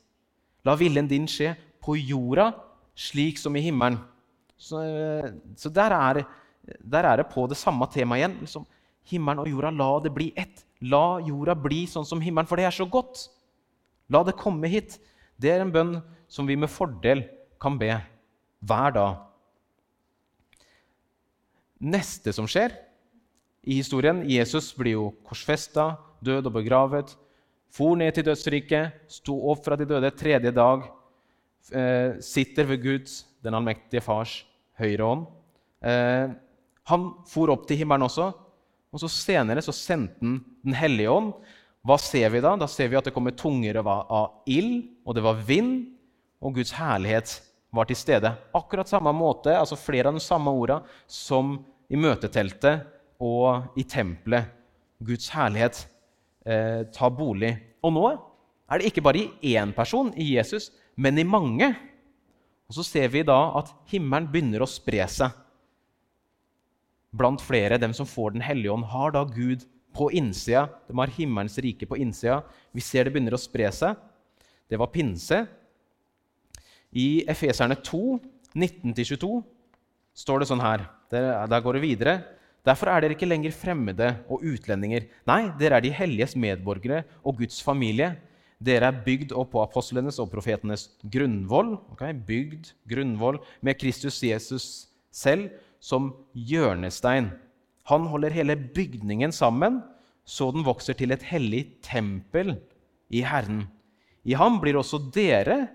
La 0.64 0.74
viljen 0.74 1.08
din 1.08 1.26
skje 1.26 1.56
på 1.82 1.96
jorda 1.98 2.52
slik 2.96 3.38
som 3.38 3.56
i 3.56 3.60
himmelen. 3.60 3.98
Så, 4.56 4.78
så 5.58 5.68
der, 5.68 5.92
er, 5.92 6.22
der, 6.80 7.04
er, 7.04 7.16
det 7.16 7.32
på 7.32 7.46
det 7.50 7.58
samme 7.58 7.88
temaet 7.90 8.22
igjen. 8.22 8.36
Liksom, 8.40 8.66
himmelen 9.10 9.42
og 9.42 9.50
jorda, 9.50 9.72
la 9.74 9.90
det 10.04 10.14
bli 10.14 10.32
ett. 10.36 10.64
La 10.82 11.20
jorda 11.22 11.54
bli 11.58 11.84
sånn 11.86 12.06
som 12.06 12.22
himmelen, 12.22 12.48
for 12.50 12.58
det 12.58 12.66
er 12.66 12.74
så 12.74 12.86
godt. 12.90 13.28
La 14.10 14.22
det 14.26 14.38
komme 14.38 14.70
hit. 14.70 14.98
Det 15.38 15.52
er 15.52 15.62
en 15.62 15.72
bønn 15.74 15.96
som 16.30 16.48
vi 16.48 16.56
med 16.58 16.70
fordel 16.72 17.24
kan 17.62 17.78
be 17.78 17.94
hver 18.62 18.94
dag. 18.94 19.20
Neste 21.82 22.34
som 22.34 22.46
skjer 22.50 22.74
i 23.62 23.78
historien 23.78 24.22
Jesus 24.26 24.70
blir 24.74 24.96
jo 24.96 25.10
korsfesta, 25.26 25.96
død 26.22 26.50
og 26.50 26.56
begravet 26.60 27.14
for 27.72 27.96
ned 27.96 28.12
til 28.14 28.26
dødsriket, 28.26 29.06
sto 29.08 29.34
opp 29.50 29.62
fra 29.64 29.78
de 29.80 29.86
døde 29.88 30.10
tredje 30.14 30.52
dag, 30.52 30.84
eh, 31.72 32.20
sitter 32.20 32.66
ved 32.68 32.82
Guds, 32.82 33.24
den 33.42 33.54
allmektige 33.54 34.02
Fars, 34.02 34.44
høyre 34.78 35.02
hånd. 35.02 35.26
Eh, 35.82 36.34
han 36.84 37.06
for 37.26 37.50
opp 37.50 37.66
til 37.66 37.78
himmelen 37.80 38.04
også, 38.04 38.32
og 38.92 39.00
så 39.00 39.08
senere 39.08 39.62
så 39.64 39.72
sendte 39.74 40.20
han 40.20 40.40
Den 40.62 40.76
hellige 40.76 41.10
ånd. 41.10 41.32
Hva 41.82 41.96
ser 41.98 42.28
vi 42.30 42.42
da? 42.44 42.52
Da 42.60 42.68
ser 42.70 42.90
vi 42.92 42.98
at 42.98 43.08
det 43.08 43.14
kommer 43.14 43.34
tunger 43.34 43.80
av 43.82 44.44
ild, 44.46 44.84
og 45.02 45.16
det 45.16 45.24
var 45.24 45.40
vind, 45.48 45.72
og 46.42 46.54
Guds 46.54 46.74
herlighet 46.76 47.40
var 47.74 47.88
til 47.88 47.98
stede. 47.98 48.30
Akkurat 48.54 48.90
samme 48.90 49.10
måte, 49.16 49.54
altså 49.56 49.78
flere 49.80 50.12
av 50.12 50.18
de 50.18 50.22
samme 50.22 50.52
orda 50.52 50.82
som 51.10 51.56
i 51.90 51.98
møteteltet 51.98 52.84
og 53.22 53.78
i 53.78 53.84
tempelet. 53.88 54.52
Guds 55.02 55.30
herlighet 55.34 55.82
eh, 56.46 56.84
tar 56.94 57.14
bolig. 57.16 57.56
Og 57.82 57.94
nå 57.96 58.04
er 58.12 58.78
det 58.78 58.92
ikke 58.92 59.04
bare 59.04 59.24
i 59.24 59.56
én 59.56 59.74
person, 59.74 60.12
i 60.14 60.34
Jesus, 60.36 60.70
men 60.94 61.18
i 61.18 61.26
mange. 61.26 61.72
Og 62.70 62.78
så 62.78 62.86
ser 62.86 63.10
vi 63.12 63.24
da 63.26 63.40
at 63.58 63.72
himmelen 63.90 64.30
begynner 64.30 64.62
å 64.62 64.70
spre 64.70 65.02
seg. 65.10 65.34
Blant 67.12 67.42
flere, 67.44 67.78
dem 67.78 67.92
som 67.92 68.08
får 68.08 68.32
Den 68.32 68.44
hellige 68.44 68.72
ånd, 68.72 68.84
har 68.88 69.12
da 69.12 69.24
Gud 69.24 69.66
på 69.92 70.08
innsida. 70.16 70.68
De 70.88 70.96
har 70.96 71.12
himmelens 71.12 71.58
rike 71.60 71.86
på 71.86 71.98
innsida. 72.00 72.42
Vi 72.72 72.80
ser 72.80 73.04
det 73.04 73.12
begynner 73.12 73.36
å 73.36 73.40
spre 73.40 73.68
seg. 73.72 73.98
Det 74.68 74.78
var 74.80 74.92
pinse. 74.92 75.42
I 76.92 77.24
Efeserne 77.28 77.76
2, 77.76 78.02
19-22, 78.56 79.42
står 80.16 80.40
det 80.40 80.48
sånn 80.48 80.64
her. 80.64 80.86
Der, 81.12 81.28
der 81.48 81.64
går 81.64 81.76
det 81.76 81.84
videre. 81.84 82.14
Derfor 82.64 82.92
er 82.92 83.02
dere 83.02 83.16
ikke 83.16 83.28
lenger 83.28 83.54
fremmede 83.56 84.08
og 84.30 84.44
utlendinger. 84.46 85.08
Nei, 85.28 85.50
dere 85.58 85.78
er 85.78 85.84
de 85.84 85.92
helliges 85.96 86.36
medborgere 86.38 87.02
og 87.26 87.40
Guds 87.40 87.58
familie. 87.64 88.14
Dere 88.62 88.92
er 88.92 89.00
bygd 89.04 89.34
opp 89.34 89.50
på 89.56 89.62
apostlenes 89.64 90.20
og 90.22 90.30
profetenes 90.30 90.86
grunnvoll, 91.10 91.74
okay? 91.90 92.14
bygd 92.14 92.70
grunnvoll 92.88 93.40
med 93.60 93.80
Kristus 93.80 94.20
Jesus 94.22 94.66
selv 95.10 95.50
som 95.82 96.12
hjørnestein. 96.38 97.32
Han 97.90 98.06
holder 98.06 98.34
hele 98.34 98.56
bygningen 98.56 99.34
sammen, 99.34 99.80
så 100.24 100.52
den 100.54 100.62
vokser 100.66 100.94
til 100.94 101.10
et 101.10 101.24
hellig 101.26 101.64
tempel 101.82 102.54
i 103.10 103.24
Herren. 103.26 103.66
I 104.22 104.36
ham 104.38 104.60
blir 104.62 104.78
også 104.78 105.00
dere 105.14 105.66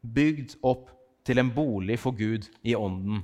bygd 0.00 0.56
opp 0.64 0.88
til 1.28 1.42
en 1.42 1.50
bolig 1.52 1.98
for 2.00 2.16
Gud 2.16 2.48
i 2.64 2.72
ånden. 2.74 3.20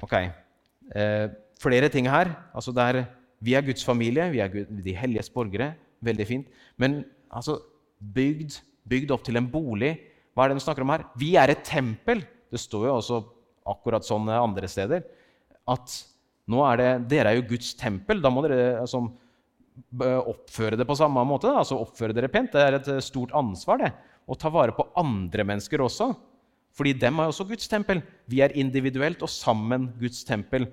Ok. 0.00 0.14
Eh, 0.16 1.26
flere 1.60 1.90
ting 1.92 2.08
her. 2.08 2.32
Altså 2.56 2.72
der, 2.72 3.04
vi 3.44 3.54
er 3.54 3.66
Guds 3.66 3.84
familie, 3.84 4.30
vi 4.32 4.40
er 4.40 4.48
Gud, 4.48 4.72
de 4.84 4.96
helliges 4.96 5.28
borgere. 5.30 5.74
Veldig 6.00 6.26
fint. 6.26 6.46
Men 6.80 7.02
altså, 7.28 7.58
bygd, 8.00 8.62
bygd 8.88 9.12
opp 9.12 9.26
til 9.28 9.36
en 9.36 9.50
bolig. 9.52 9.98
Hva 10.32 10.46
er 10.46 10.54
det 10.54 10.62
vi 10.62 10.64
snakker 10.64 10.86
om 10.86 10.94
her? 10.94 11.04
Vi 11.20 11.34
er 11.36 11.52
et 11.52 11.62
tempel. 11.68 12.24
Det 12.50 12.60
står 12.60 12.88
jo 12.88 12.96
også 12.96 13.20
akkurat 13.72 14.06
sånn 14.06 14.28
andre 14.32 14.68
steder. 14.70 15.04
At 15.70 15.94
nå 16.50 16.62
er 16.66 16.80
det, 16.80 16.90
dere 17.12 17.32
er 17.32 17.40
jo 17.40 17.48
Guds 17.52 17.74
tempel. 17.78 18.22
Da 18.22 18.32
må 18.32 18.42
dere 18.46 18.80
altså, 18.82 19.04
oppføre 20.00 20.78
det 20.78 20.86
på 20.88 20.98
samme 20.98 21.22
måte. 21.28 21.52
altså 21.52 21.78
Oppføre 21.80 22.16
dere 22.16 22.30
pent. 22.32 22.52
Det 22.54 22.64
er 22.64 22.78
et 22.80 22.90
stort 23.06 23.34
ansvar 23.36 23.84
det, 23.84 23.92
å 24.26 24.38
ta 24.38 24.50
vare 24.52 24.74
på 24.76 24.88
andre 25.00 25.46
mennesker 25.46 25.82
også. 25.84 26.10
Fordi 26.76 26.94
dem 27.02 27.18
er 27.18 27.30
også 27.30 27.46
Guds 27.48 27.68
tempel. 27.70 28.02
Vi 28.30 28.42
er 28.44 28.54
individuelt 28.58 29.22
og 29.26 29.30
sammen 29.32 29.90
Guds 30.00 30.22
tempel. 30.26 30.68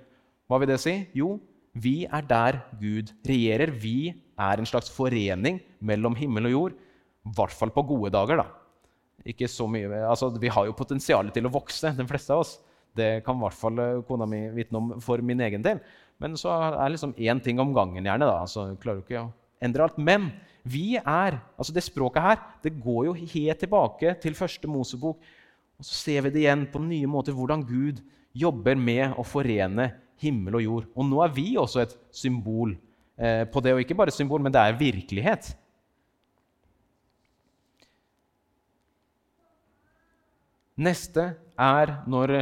Hva 0.47 0.61
vil 0.61 0.71
det 0.71 0.81
si? 0.81 0.93
Jo, 1.17 1.35
vi 1.77 2.05
er 2.05 2.25
der 2.25 2.61
Gud 2.79 3.11
regjerer. 3.27 3.73
Vi 3.73 4.13
er 4.13 4.61
en 4.61 4.69
slags 4.69 4.89
forening 4.93 5.59
mellom 5.83 6.15
himmel 6.17 6.49
og 6.49 6.53
jord. 6.53 6.77
I 7.27 7.33
hvert 7.37 7.53
fall 7.53 7.73
på 7.75 7.83
gode 7.89 8.13
dager, 8.13 8.41
da. 8.43 8.47
Ikke 9.27 9.49
så 9.51 9.65
mye, 9.67 9.89
altså, 10.07 10.29
vi 10.39 10.49
har 10.53 10.69
jo 10.69 10.77
potensial 10.77 11.27
til 11.35 11.49
å 11.49 11.51
vokse, 11.51 11.91
de 11.97 12.05
fleste 12.07 12.31
av 12.31 12.45
oss. 12.45 12.53
Det 12.97 13.09
kan 13.25 13.37
i 13.37 13.45
hvert 13.45 13.57
fall 13.57 13.81
eh, 13.83 14.03
kona 14.07 14.27
mi 14.29 14.43
vitne 14.55 14.81
om 14.81 14.93
for 15.03 15.21
min 15.25 15.41
egen 15.45 15.65
del. 15.65 15.81
Men 16.21 16.37
så 16.39 16.51
er 16.55 16.77
det 16.77 16.95
liksom 16.95 17.13
én 17.13 17.41
ting 17.43 17.59
om 17.61 17.73
gangen, 17.75 18.03
gjerne. 18.03 18.25
da, 18.25 18.41
altså 18.41 18.71
klarer 18.81 19.01
du 19.01 19.05
ikke 19.05 19.25
å 19.27 19.31
endre 19.63 19.85
alt. 19.85 19.99
Men 20.01 20.31
vi 20.67 20.97
er 20.97 21.37
altså 21.55 21.73
Det 21.73 21.85
språket 21.85 22.23
her 22.23 22.39
det 22.63 22.73
går 22.81 23.05
jo 23.07 23.13
helt 23.13 23.61
tilbake 23.61 24.15
til 24.21 24.35
første 24.35 24.67
Mosebok. 24.67 25.21
Og 25.77 25.85
så 25.85 25.93
ser 25.93 26.25
vi 26.25 26.33
det 26.33 26.43
igjen 26.43 26.65
på 26.71 26.81
nye 26.81 27.07
måter 27.09 27.35
hvordan 27.37 27.63
Gud 27.65 28.01
jobber 28.37 28.75
med 28.75 29.13
å 29.17 29.25
forene 29.25 29.91
himmel 30.21 30.57
og 30.57 30.65
jord. 30.65 30.89
Og 30.97 31.05
nå 31.05 31.21
er 31.23 31.33
vi 31.33 31.47
også 31.57 31.83
et 31.83 31.95
symbol 32.13 32.73
eh, 33.17 33.45
på 33.45 33.61
det. 33.61 33.75
Og 33.75 33.85
ikke 33.85 33.97
bare 33.97 34.13
et 34.13 34.17
symbol, 34.17 34.41
men 34.41 34.53
det 34.53 34.61
er 34.61 34.79
virkelighet. 34.79 35.51
Neste 40.77 41.31
er 41.57 41.95
når 42.09 42.39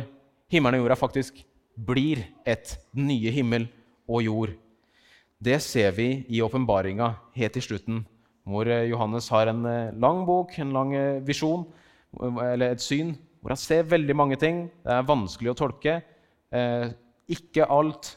himmelen 0.52 0.80
og 0.80 0.86
jorda 0.86 0.98
faktisk 1.00 1.42
blir 1.76 2.22
et, 2.48 2.78
nye 2.96 3.32
himmel 3.34 3.68
og 4.08 4.24
jord. 4.26 4.54
Det 5.42 5.58
ser 5.64 5.92
vi 5.98 6.10
i 6.32 6.42
åpenbaringa 6.46 7.10
helt 7.36 7.56
til 7.58 7.66
slutten, 7.66 8.04
hvor 8.48 8.70
eh, 8.70 8.88
Johannes 8.92 9.28
har 9.34 9.50
en 9.52 9.66
eh, 9.68 9.96
lang 10.00 10.24
bok, 10.28 10.54
en 10.62 10.72
lang 10.76 10.94
eh, 10.96 11.24
visjon, 11.26 11.66
eller 12.22 12.72
et 12.72 12.84
syn, 12.84 13.16
hvor 13.42 13.52
han 13.52 13.60
ser 13.60 13.90
veldig 13.90 14.16
mange 14.16 14.38
ting. 14.40 14.66
Det 14.86 14.94
er 14.94 15.10
vanskelig 15.10 15.52
å 15.52 15.58
tolke. 15.60 15.98
Ikke, 17.28 17.66
alt, 17.68 18.14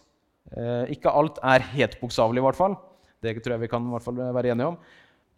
ikke 0.94 1.10
alt 1.10 1.40
er 1.42 1.64
helt 1.72 1.96
bokstavelig, 1.98 2.38
i 2.38 2.44
hvert 2.46 2.58
fall. 2.60 2.76
Det 3.18 3.32
tror 3.42 3.56
jeg 3.56 3.64
vi 3.64 3.70
kan 3.72 3.88
være 3.90 4.52
enige 4.52 4.68
om. 4.70 4.76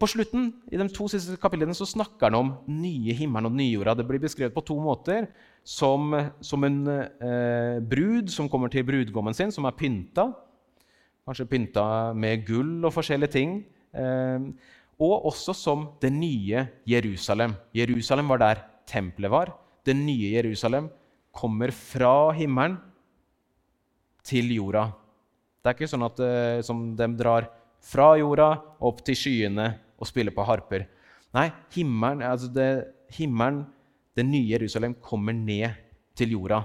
På 0.00 0.08
slutten 0.10 0.50
i 0.68 0.76
de 0.76 0.86
to 0.92 1.08
siste 1.12 1.38
kapitlene 1.40 1.72
så 1.76 1.88
snakker 1.88 2.28
han 2.28 2.36
om 2.36 2.52
nye 2.68 3.16
himmelen 3.16 3.48
og 3.48 3.56
nye 3.56 3.72
jorda. 3.72 3.96
Det 3.96 4.06
blir 4.08 4.20
beskrevet 4.20 4.54
på 4.54 4.66
to 4.68 4.76
måter. 4.84 5.30
Som, 5.66 6.14
som 6.40 6.64
en 6.66 6.78
eh, 6.88 7.78
brud 7.84 8.30
som 8.32 8.48
kommer 8.50 8.72
til 8.72 8.86
brudgommen 8.88 9.36
sin, 9.36 9.52
som 9.52 9.68
er 9.68 9.76
pynta. 9.76 10.30
Kanskje 11.28 11.48
pynta 11.50 11.84
med 12.16 12.46
gull 12.48 12.80
og 12.82 12.94
forskjellige 12.96 13.34
ting. 13.36 13.58
Eh, 13.92 14.50
og 15.00 15.26
også 15.30 15.54
som 15.56 15.86
det 16.02 16.10
nye 16.12 16.66
Jerusalem. 16.88 17.54
Jerusalem 17.76 18.32
var 18.32 18.42
der 18.42 18.64
tempelet 18.88 19.32
var. 19.32 19.52
Det 19.84 19.96
nye 19.96 20.34
Jerusalem 20.34 20.90
kommer 21.32 21.72
fra 21.72 22.32
himmelen 22.36 22.76
til 24.26 24.50
jorda. 24.52 24.90
Det 25.60 25.70
er 25.70 25.76
ikke 25.76 25.90
sånn 25.92 26.06
at 26.06 26.20
eh, 26.24 26.60
som 26.64 26.90
de 26.96 27.08
drar 27.16 27.48
fra 27.80 28.12
jorda 28.20 28.50
opp 28.84 29.00
til 29.04 29.16
skyene 29.16 29.70
og 30.00 30.08
spiller 30.08 30.34
på 30.36 30.44
harper. 30.48 30.86
Nei, 31.36 31.48
himmelen, 31.74 32.24
altså 32.26 32.48
det, 32.52 32.68
himmelen, 33.14 33.64
det 34.16 34.26
nye 34.26 34.48
Jerusalem, 34.50 34.96
kommer 35.00 35.36
ned 35.36 35.76
til 36.18 36.34
jorda. 36.34 36.64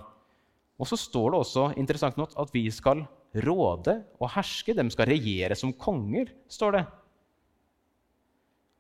Og 0.80 0.90
så 0.90 0.98
står 1.00 1.32
det 1.32 1.40
også 1.40 1.66
interessant 1.80 2.18
nok, 2.20 2.34
at 2.40 2.52
vi 2.54 2.66
skal 2.74 3.06
råde 3.46 3.96
og 4.20 4.32
herske. 4.34 4.76
De 4.76 4.86
skal 4.92 5.10
regjere 5.12 5.58
som 5.58 5.74
konger, 5.74 6.32
står 6.52 6.80
det. 6.80 6.84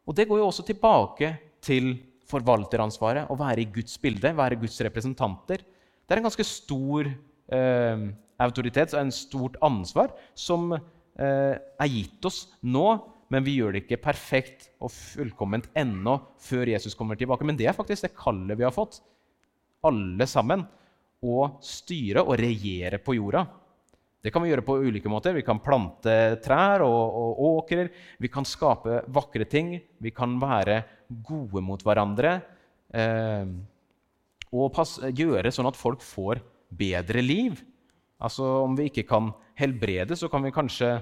Og 0.06 0.16
Det 0.16 0.28
går 0.28 0.42
jo 0.42 0.50
også 0.50 0.66
tilbake 0.66 1.32
til 1.62 1.96
forvalteransvaret, 2.26 3.30
å 3.30 3.38
være 3.38 3.62
i 3.62 3.70
Guds 3.70 3.98
bilde, 4.02 4.34
være 4.34 4.58
Guds 4.58 4.78
representanter. 4.82 5.62
Det 5.62 6.14
er 6.14 6.22
en 6.22 6.28
ganske 6.28 6.46
stor 6.46 7.08
eh, 7.08 8.06
autoritet 8.42 8.94
og 8.94 9.02
en 9.02 9.14
stort 9.14 9.58
ansvar 9.66 10.14
som 10.38 10.74
eh, 10.74 11.54
er 11.56 11.92
gitt 11.92 12.26
oss 12.26 12.46
nå, 12.66 12.86
men 13.36 13.44
vi 13.44 13.58
gjør 13.58 13.76
det 13.76 13.84
ikke 13.84 14.00
perfekt 14.00 14.70
og 14.80 14.94
fullkomment 14.96 15.68
ennå 15.76 16.16
før 16.40 16.72
Jesus 16.72 16.96
kommer 16.96 17.20
tilbake. 17.20 17.44
Men 17.44 17.58
det 17.60 17.68
er 17.68 17.76
faktisk 17.76 18.08
det 18.08 18.16
kallet 18.16 18.56
vi 18.56 18.64
har 18.64 18.72
fått, 18.72 19.02
alle 19.86 20.24
sammen, 20.30 20.64
å 21.26 21.46
styre 21.64 22.24
og 22.24 22.38
regjere 22.40 23.02
på 23.04 23.18
jorda. 23.18 23.44
Det 24.24 24.32
kan 24.34 24.42
vi 24.42 24.54
gjøre 24.54 24.64
på 24.66 24.78
ulike 24.88 25.10
måter. 25.12 25.36
Vi 25.36 25.44
kan 25.46 25.60
plante 25.62 26.16
trær 26.42 26.86
og, 26.86 27.18
og, 27.20 27.42
åkrer. 27.60 27.92
Vi 28.24 28.32
kan 28.32 28.48
skape 28.48 29.04
vakre 29.14 29.46
ting. 29.50 29.76
Vi 30.02 30.14
kan 30.16 30.40
være 30.42 30.80
gode 31.28 31.62
mot 31.62 31.84
hverandre. 31.86 32.40
Eh, 32.96 33.52
og 34.56 34.72
pass, 34.74 34.96
gjøre 35.12 35.52
sånn 35.54 35.70
at 35.70 35.78
folk 35.78 36.02
får 36.02 36.42
bedre 36.74 37.22
liv. 37.22 37.60
Altså 38.24 38.48
Om 38.64 38.80
vi 38.80 38.88
ikke 38.90 39.06
kan 39.12 39.30
helbrede, 39.60 40.18
så 40.18 40.32
kan 40.32 40.46
vi 40.48 40.56
kanskje 40.56 40.96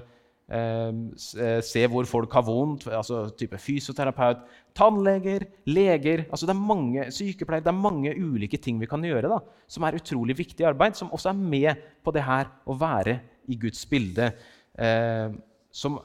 se 0.44 1.86
hvor 1.88 2.04
folk 2.04 2.34
har 2.36 2.44
vondt, 2.44 2.84
altså 2.92 3.22
type 3.32 3.56
fysioterapeut, 3.56 4.42
tannleger, 4.76 5.46
leger 5.70 6.26
altså 6.28 6.46
det 6.46 6.52
er 6.52 6.60
mange, 6.60 7.06
Sykepleiere 7.14 7.64
Det 7.64 7.72
er 7.72 7.78
mange 7.78 8.12
ulike 8.12 8.60
ting 8.60 8.80
vi 8.80 8.88
kan 8.90 9.02
gjøre 9.04 9.30
da, 9.30 9.38
som 9.66 9.86
er 9.86 9.96
utrolig 9.96 10.36
viktig 10.36 10.66
arbeid, 10.68 10.98
som 10.98 11.12
også 11.14 11.30
er 11.32 11.38
med 11.38 11.86
på 12.04 12.12
det 12.12 12.26
her 12.26 12.50
å 12.66 12.76
være 12.76 13.18
i 13.48 13.56
Guds 13.60 13.84
bilde. 13.88 14.30
Eh, 14.74 15.32
som, 15.70 15.98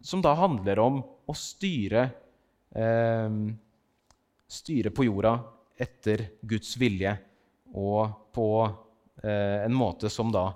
som, 0.00 0.22
da 0.24 0.34
handler 0.38 0.82
om 0.82 1.00
å 1.00 1.36
styre, 1.36 2.08
eh, 2.74 3.38
styre 4.50 4.94
på 4.94 5.06
jorda 5.06 5.36
etter 5.80 6.26
Guds 6.42 6.74
vilje, 6.80 7.14
og 7.78 8.32
på 8.34 8.50
eh, 8.66 9.62
en 9.62 9.76
måte 9.76 10.10
som 10.10 10.32
da 10.34 10.48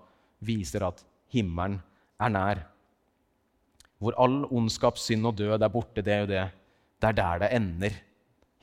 viser 0.44 0.88
at 0.90 1.04
himmelen 1.30 1.78
er 2.18 2.32
nær 2.32 2.64
hvor 4.04 4.16
all 4.20 4.42
ondskap, 4.52 4.98
synd 5.00 5.26
og 5.26 5.38
død 5.38 5.62
er 5.62 5.72
borte. 5.72 6.02
Det 6.04 6.12
er 6.12 6.24
jo 6.24 6.30
det. 6.30 6.42
Det 7.00 7.08
er 7.10 7.16
der 7.16 7.44
det 7.44 7.54
ender. 7.56 7.96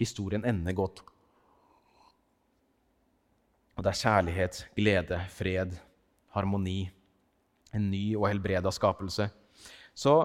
Historien 0.02 0.46
ender 0.46 0.76
godt. 0.78 1.02
Og 3.76 3.84
det 3.86 3.92
er 3.92 4.02
kjærlighet, 4.02 4.62
glede, 4.78 5.20
fred, 5.34 5.74
harmoni. 6.36 6.92
En 7.74 7.90
ny 7.90 8.04
og 8.20 8.28
helbreda 8.30 8.72
skapelse. 8.74 9.30
Så 9.96 10.16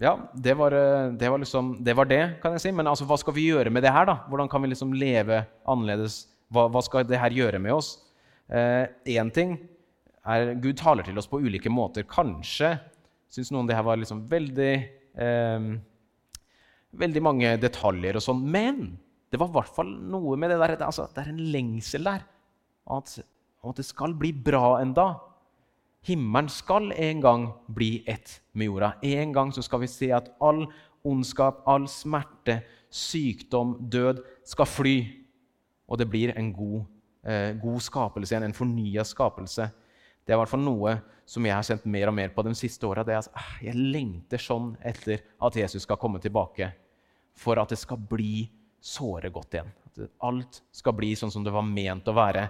ja, 0.00 0.14
det 0.34 0.56
var 0.56 0.72
det, 0.72 1.28
var 1.28 1.38
liksom, 1.38 1.74
det 1.84 1.94
var 1.96 2.08
det, 2.08 2.22
kan 2.42 2.56
jeg 2.56 2.64
si. 2.64 2.72
Men 2.72 2.88
altså, 2.88 3.06
hva 3.08 3.18
skal 3.20 3.36
vi 3.36 3.48
gjøre 3.50 3.72
med 3.72 3.84
det 3.84 3.92
her? 3.94 4.08
da? 4.08 4.18
Hvordan 4.28 4.48
kan 4.48 4.62
vi 4.62 4.72
liksom 4.72 4.92
leve 4.96 5.44
annerledes? 5.68 6.22
Hva, 6.50 6.66
hva 6.72 6.82
skal 6.82 7.06
det 7.06 7.20
her 7.20 7.36
gjøre 7.36 7.60
med 7.62 7.76
oss? 7.76 7.94
Én 8.50 9.28
eh, 9.28 9.32
ting 9.32 9.58
er 10.26 10.54
Gud 10.58 10.76
taler 10.80 11.06
til 11.06 11.18
oss 11.20 11.28
på 11.30 11.38
ulike 11.38 11.70
måter. 11.70 12.04
Kanskje 12.08 12.74
Syns 13.30 13.52
noen 13.54 13.68
det 13.68 13.76
her 13.78 13.86
var 13.86 14.00
liksom 14.00 14.24
veldig 14.30 14.72
eh, 15.14 15.70
Veldig 16.90 17.20
mange 17.22 17.52
detaljer 17.62 18.16
og 18.18 18.24
sånn. 18.24 18.40
Men 18.50 18.80
det 19.30 19.38
var 19.38 19.52
i 19.52 19.54
hvert 19.54 19.74
fall 19.76 19.92
noe 20.10 20.34
med 20.34 20.50
det 20.50 20.58
der 20.58 20.72
altså, 20.82 21.06
Det 21.14 21.22
er 21.22 21.28
en 21.30 21.44
lengsel 21.54 22.08
der. 22.08 22.24
At, 22.90 23.12
at 23.62 23.78
det 23.78 23.86
skal 23.86 24.16
bli 24.18 24.32
bra 24.34 24.80
en 24.80 24.94
dag. 24.96 25.20
Himmelen 26.08 26.48
skal 26.50 26.90
en 26.96 27.20
gang 27.22 27.46
bli 27.68 28.00
ett 28.08 28.40
med 28.56 28.70
jorda. 28.70 28.94
En 29.06 29.34
gang 29.36 29.52
så 29.54 29.62
skal 29.62 29.84
vi 29.84 29.90
se 29.92 30.10
at 30.16 30.32
all 30.40 30.64
ondskap, 31.06 31.62
all 31.68 31.86
smerte, 31.88 32.60
sykdom, 32.90 33.76
død 33.92 34.24
skal 34.48 34.66
fly. 34.68 34.96
Og 35.86 36.00
det 36.00 36.08
blir 36.10 36.32
en 36.34 36.52
god, 36.52 36.88
eh, 37.24 37.52
god 37.60 37.80
skapelse 37.80 38.34
igjen, 38.34 38.48
en 38.48 38.56
fornya 38.56 39.04
skapelse. 39.04 39.68
Det 40.30 40.36
er 40.36 40.38
i 40.38 40.42
hvert 40.44 40.52
fall 40.52 40.62
noe 40.62 40.90
som 41.26 41.42
jeg 41.42 41.54
har 41.56 41.64
kjent 41.66 41.86
mer 41.90 42.06
og 42.06 42.14
mer 42.14 42.28
på 42.30 42.42
de 42.46 42.52
siste 42.54 42.86
åra. 42.86 43.02
Altså, 43.02 43.32
ah, 43.34 43.56
jeg 43.66 43.74
lengter 43.74 44.38
sånn 44.38 44.68
etter 44.86 45.24
at 45.42 45.58
Jesus 45.58 45.82
skal 45.82 45.98
komme 45.98 46.20
tilbake. 46.22 46.68
For 47.34 47.58
at 47.58 47.74
det 47.74 47.80
skal 47.80 47.98
bli 47.98 48.44
såre 48.78 49.26
godt 49.34 49.56
igjen. 49.56 49.72
At 49.88 49.98
alt 50.28 50.60
skal 50.70 50.94
bli 50.94 51.08
sånn 51.18 51.34
som 51.34 51.42
det 51.42 51.50
var 51.50 51.66
ment 51.66 52.06
å 52.06 52.14
være. 52.14 52.46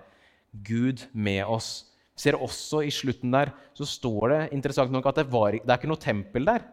Gud 0.53 1.07
med 1.17 1.41
oss. 1.49 1.71
Vi 2.13 2.27
ser 2.27 2.37
også 2.37 2.83
i 2.85 2.93
slutten 2.93 3.33
der 3.33 3.55
så 3.73 3.89
står 3.89 4.29
det 4.35 4.45
interessant 4.61 4.93
nok 4.93 5.09
at 5.09 5.23
det, 5.23 5.29
var, 5.33 5.57
det 5.57 5.65
er 5.65 5.81
ikke 5.81 5.95
noe 5.95 6.05
tempel 6.05 6.53
der. 6.53 6.69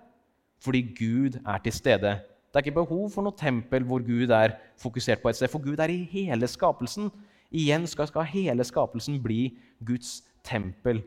Fordi 0.59 0.83
Gud 0.91 1.39
er 1.39 1.63
til 1.63 1.79
stede. 1.79 2.17
Det 2.51 2.59
er 2.59 2.67
ikke 2.67 2.81
behov 2.81 3.13
for 3.15 3.23
noe 3.23 3.39
tempel 3.47 3.87
hvor 3.87 4.03
Gud 4.03 4.35
er 4.35 4.59
fokusert 4.83 5.23
på 5.23 5.31
et 5.31 5.39
sted. 5.39 5.55
For 5.55 5.63
Gud 5.63 5.79
er 5.79 5.95
i 5.95 6.01
hele 6.17 6.51
skapelsen. 6.51 7.13
Igjen 7.47 7.87
skal, 7.87 8.11
skal 8.11 8.27
hele 8.27 8.67
skapelsen 8.67 9.21
bli 9.23 9.53
Guds 9.87 10.17
tempel. 10.47 11.03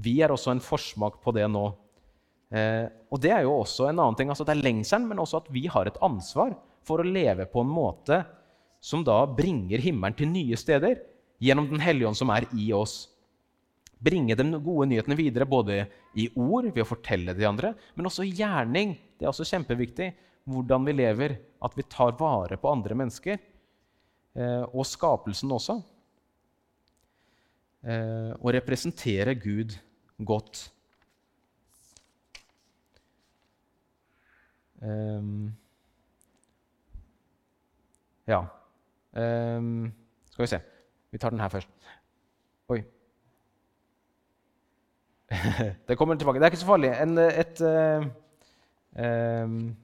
Vi 0.00 0.18
er 0.24 0.32
også 0.32 0.54
en 0.54 0.64
forsmak 0.64 1.20
på 1.22 1.34
det 1.36 1.44
nå. 1.52 1.66
Eh, 2.52 2.86
og 3.12 3.20
det 3.20 3.32
er 3.32 3.46
jo 3.46 3.58
også 3.60 3.88
en 3.88 4.00
annen 4.00 4.18
ting. 4.18 4.32
altså 4.32 4.44
Det 4.48 4.56
er 4.56 4.64
lengselen, 4.64 5.08
men 5.08 5.20
også 5.20 5.42
at 5.42 5.50
vi 5.52 5.66
har 5.68 5.88
et 5.88 6.00
ansvar 6.04 6.56
for 6.86 7.00
å 7.00 7.06
leve 7.06 7.46
på 7.48 7.62
en 7.62 7.72
måte 7.72 8.22
som 8.82 9.04
da 9.06 9.22
bringer 9.28 9.82
himmelen 9.82 10.16
til 10.18 10.30
nye 10.32 10.58
steder 10.58 10.98
gjennom 11.42 11.68
Den 11.70 11.82
hellige 11.82 12.08
ånd 12.08 12.18
som 12.18 12.30
er 12.34 12.46
i 12.58 12.72
oss. 12.74 13.08
Bringe 14.02 14.34
de 14.34 14.44
gode 14.58 14.88
nyhetene 14.90 15.18
videre 15.18 15.46
både 15.46 15.84
i 16.18 16.26
ord, 16.34 16.66
ved 16.74 16.82
å 16.82 16.88
fortelle 16.88 17.34
de 17.34 17.46
andre, 17.46 17.72
men 17.94 18.08
også 18.08 18.26
i 18.26 18.34
gjerning. 18.34 18.96
Det 19.18 19.26
er 19.26 19.30
også 19.30 19.46
kjempeviktig. 19.46 20.12
Hvordan 20.50 20.82
vi 20.88 20.94
lever, 20.96 21.36
at 21.62 21.74
vi 21.78 21.84
tar 21.86 22.16
vare 22.18 22.58
på 22.58 22.70
andre 22.70 22.96
mennesker. 22.98 23.38
Eh, 24.34 24.64
og 24.72 24.86
skapelsen 24.88 25.54
også 25.54 25.78
og 27.82 28.52
representere 28.54 29.34
Gud 29.34 29.74
godt. 30.24 30.72
Um, 34.82 35.54
ja 38.26 38.40
um, 39.14 39.92
Skal 40.30 40.42
vi 40.42 40.46
se. 40.50 40.58
Vi 41.10 41.18
tar 41.18 41.30
den 41.30 41.40
her 41.40 41.48
først. 41.48 41.68
Oi. 42.68 42.80
det 45.88 45.98
kommer 45.98 46.14
tilbake. 46.14 46.40
Det 46.40 46.46
er 46.46 46.50
ikke 46.50 46.62
så 46.64 46.66
farlig. 46.66 46.90
En, 47.02 47.18
et 47.18 47.60
uh, 47.60 48.06
um, 48.96 49.76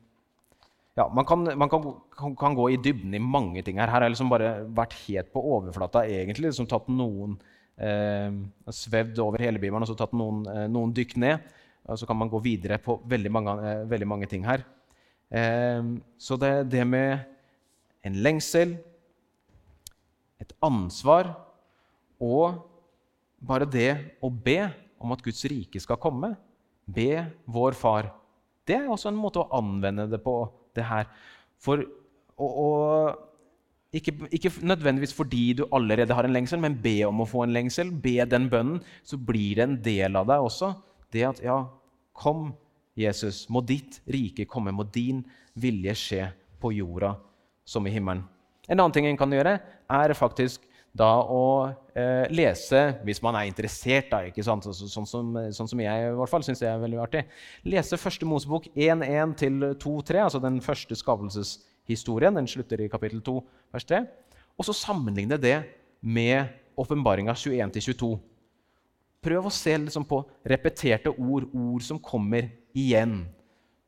ja, 0.96 1.06
man, 1.14 1.24
kan, 1.24 1.44
man 1.58 1.68
kan, 1.70 1.84
kan, 2.18 2.36
kan, 2.36 2.54
gå 2.54 2.68
i 2.68 2.80
dybden 2.82 3.14
i 3.14 3.22
mange 3.22 3.62
ting 3.62 3.78
her. 3.78 3.86
Her 3.86 4.00
har 4.00 4.08
jeg 4.08 4.16
liksom 4.16 4.32
bare 4.32 4.50
vært 4.74 4.96
helt 5.04 5.30
på 5.32 5.44
overflata, 5.44 6.02
egentlig. 6.08 6.48
Liksom 6.50 6.66
tatt 6.66 6.88
noen 6.90 7.36
eh, 7.36 7.57
svevd 7.78 9.20
over 9.22 9.42
hele 9.44 9.60
Bibelen 9.62 9.84
og 9.84 9.90
så 9.90 9.96
tatt 9.98 10.14
noen, 10.16 10.42
eh, 10.50 10.66
noen, 10.70 10.92
dykk 10.94 11.16
ned. 11.22 11.44
Og 11.88 11.98
så 12.00 12.06
kan 12.08 12.18
man 12.18 12.28
gå 12.28 12.40
videre 12.42 12.78
på 12.82 12.98
veldig 13.08 13.30
mange, 13.32 13.54
eh, 13.64 13.84
veldig 13.88 14.08
mange 14.08 14.28
ting 14.28 14.44
her. 14.44 14.64
Eh, 15.30 15.82
så 16.18 16.36
det, 16.36 16.70
det 16.70 16.84
med 16.86 17.24
en 18.04 18.18
lengsel, 18.24 18.78
et 20.40 20.52
ansvar 20.62 21.34
og 22.20 22.62
bare 23.38 23.66
det 23.66 24.18
å 24.22 24.30
be 24.30 24.60
om 24.98 25.12
at 25.12 25.22
Guds 25.22 25.44
rike 25.50 25.80
skal 25.80 25.98
komme, 25.98 26.36
be 26.86 27.26
vår 27.46 27.74
Far, 27.74 28.10
det 28.66 28.76
er 28.76 28.90
også 28.90 29.08
en 29.10 29.18
måte 29.18 29.40
å 29.40 29.50
anvende 29.56 30.08
det 30.10 30.20
på, 30.22 30.48
det 30.74 30.84
her. 30.84 31.08
For 31.58 31.82
og, 32.38 32.50
å 32.50 33.27
Ikke, 33.92 34.12
ikke, 34.28 34.52
nødvendigvis 34.68 35.14
fordi 35.16 35.54
du 35.56 35.64
allerede 35.72 36.12
har 36.12 36.26
en 36.28 36.32
lengsel, 36.32 36.60
men 36.60 36.76
be 36.82 37.00
om 37.08 37.22
å 37.24 37.28
få 37.28 37.46
en 37.46 37.54
lengsel. 37.56 37.90
Be 37.90 38.20
den 38.28 38.50
bønnen, 38.52 38.82
så 39.02 39.16
blir 39.16 39.56
det 39.56 39.64
en 39.64 39.76
del 39.84 40.18
av 40.20 40.28
deg 40.28 40.44
også. 40.44 40.74
Det 41.12 41.24
at 41.24 41.40
ja, 41.40 41.62
kom, 42.12 42.50
Jesus, 42.98 43.46
må 43.48 43.62
ditt 43.64 44.02
rike 44.10 44.44
komme, 44.44 44.74
må 44.76 44.84
din 44.92 45.22
vilje 45.56 45.94
skje 45.96 46.26
på 46.60 46.74
jorda 46.76 47.14
som 47.68 47.86
i 47.88 47.92
himmelen. 47.94 48.26
En 48.68 48.76
annen 48.76 48.92
ting 48.92 49.08
en 49.08 49.16
kan 49.16 49.32
gjøre, 49.32 49.56
er 49.88 50.14
faktisk 50.18 50.66
da 50.98 51.08
å 51.30 51.70
eh, 51.96 52.26
lese, 52.32 52.80
hvis 53.06 53.22
man 53.24 53.38
er 53.38 53.48
interessert, 53.48 54.10
da, 54.10 54.20
ikke 54.28 54.44
sant? 54.44 54.66
Så, 54.66 54.74
så, 54.76 54.88
sånn, 54.92 55.08
som, 55.08 55.32
sånn, 55.54 55.70
som, 55.70 55.80
jeg 55.80 56.10
i 56.10 56.14
hvert 56.18 56.32
fall 56.32 56.44
syns 56.44 56.60
er 56.66 56.80
veldig 56.82 57.00
artig. 57.00 57.24
Lese 57.68 57.96
første 58.00 58.28
Mosebok 58.28 58.68
1.1-2.3, 58.74 60.20
altså 60.26 60.42
den 60.44 60.60
første 60.64 60.98
skapelses 60.98 61.56
historien. 61.88 62.36
Den 62.36 62.48
slutter 62.50 62.80
i 62.80 62.90
kapittel 62.92 63.22
2, 63.24 63.36
vers 63.74 63.86
3. 63.88 64.02
Og 64.58 64.66
så 64.66 64.74
sammenligne 64.76 65.38
det 65.40 65.56
med 66.00 66.50
åpenbaringa 66.78 67.34
21-22. 67.34 68.12
Prøv 69.24 69.48
å 69.48 69.52
se 69.54 69.74
liksom 69.80 70.06
på 70.06 70.20
repeterte 70.46 71.10
ord, 71.10 71.48
ord 71.50 71.82
som 71.84 71.98
kommer 72.02 72.50
igjen. 72.76 73.24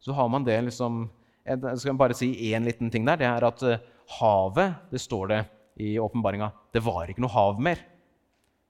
Så 0.02 0.14
har 0.16 0.30
man 0.32 0.46
det 0.46 0.58
liksom 0.70 1.08
Jeg 1.40 1.80
skal 1.80 1.96
bare 1.96 2.14
si 2.14 2.28
én 2.52 2.66
liten 2.68 2.90
ting 2.92 3.06
der. 3.08 3.16
Det 3.16 3.26
er 3.26 3.44
at 3.46 3.62
eh, 3.66 3.80
havet, 4.20 4.74
det 4.92 5.00
står 5.00 5.30
det 5.32 5.38
i 5.80 5.94
åpenbaringa, 5.98 6.50
det 6.70 6.82
var 6.84 7.08
ikke 7.08 7.22
noe 7.24 7.32
hav 7.32 7.58
mer. 7.58 7.80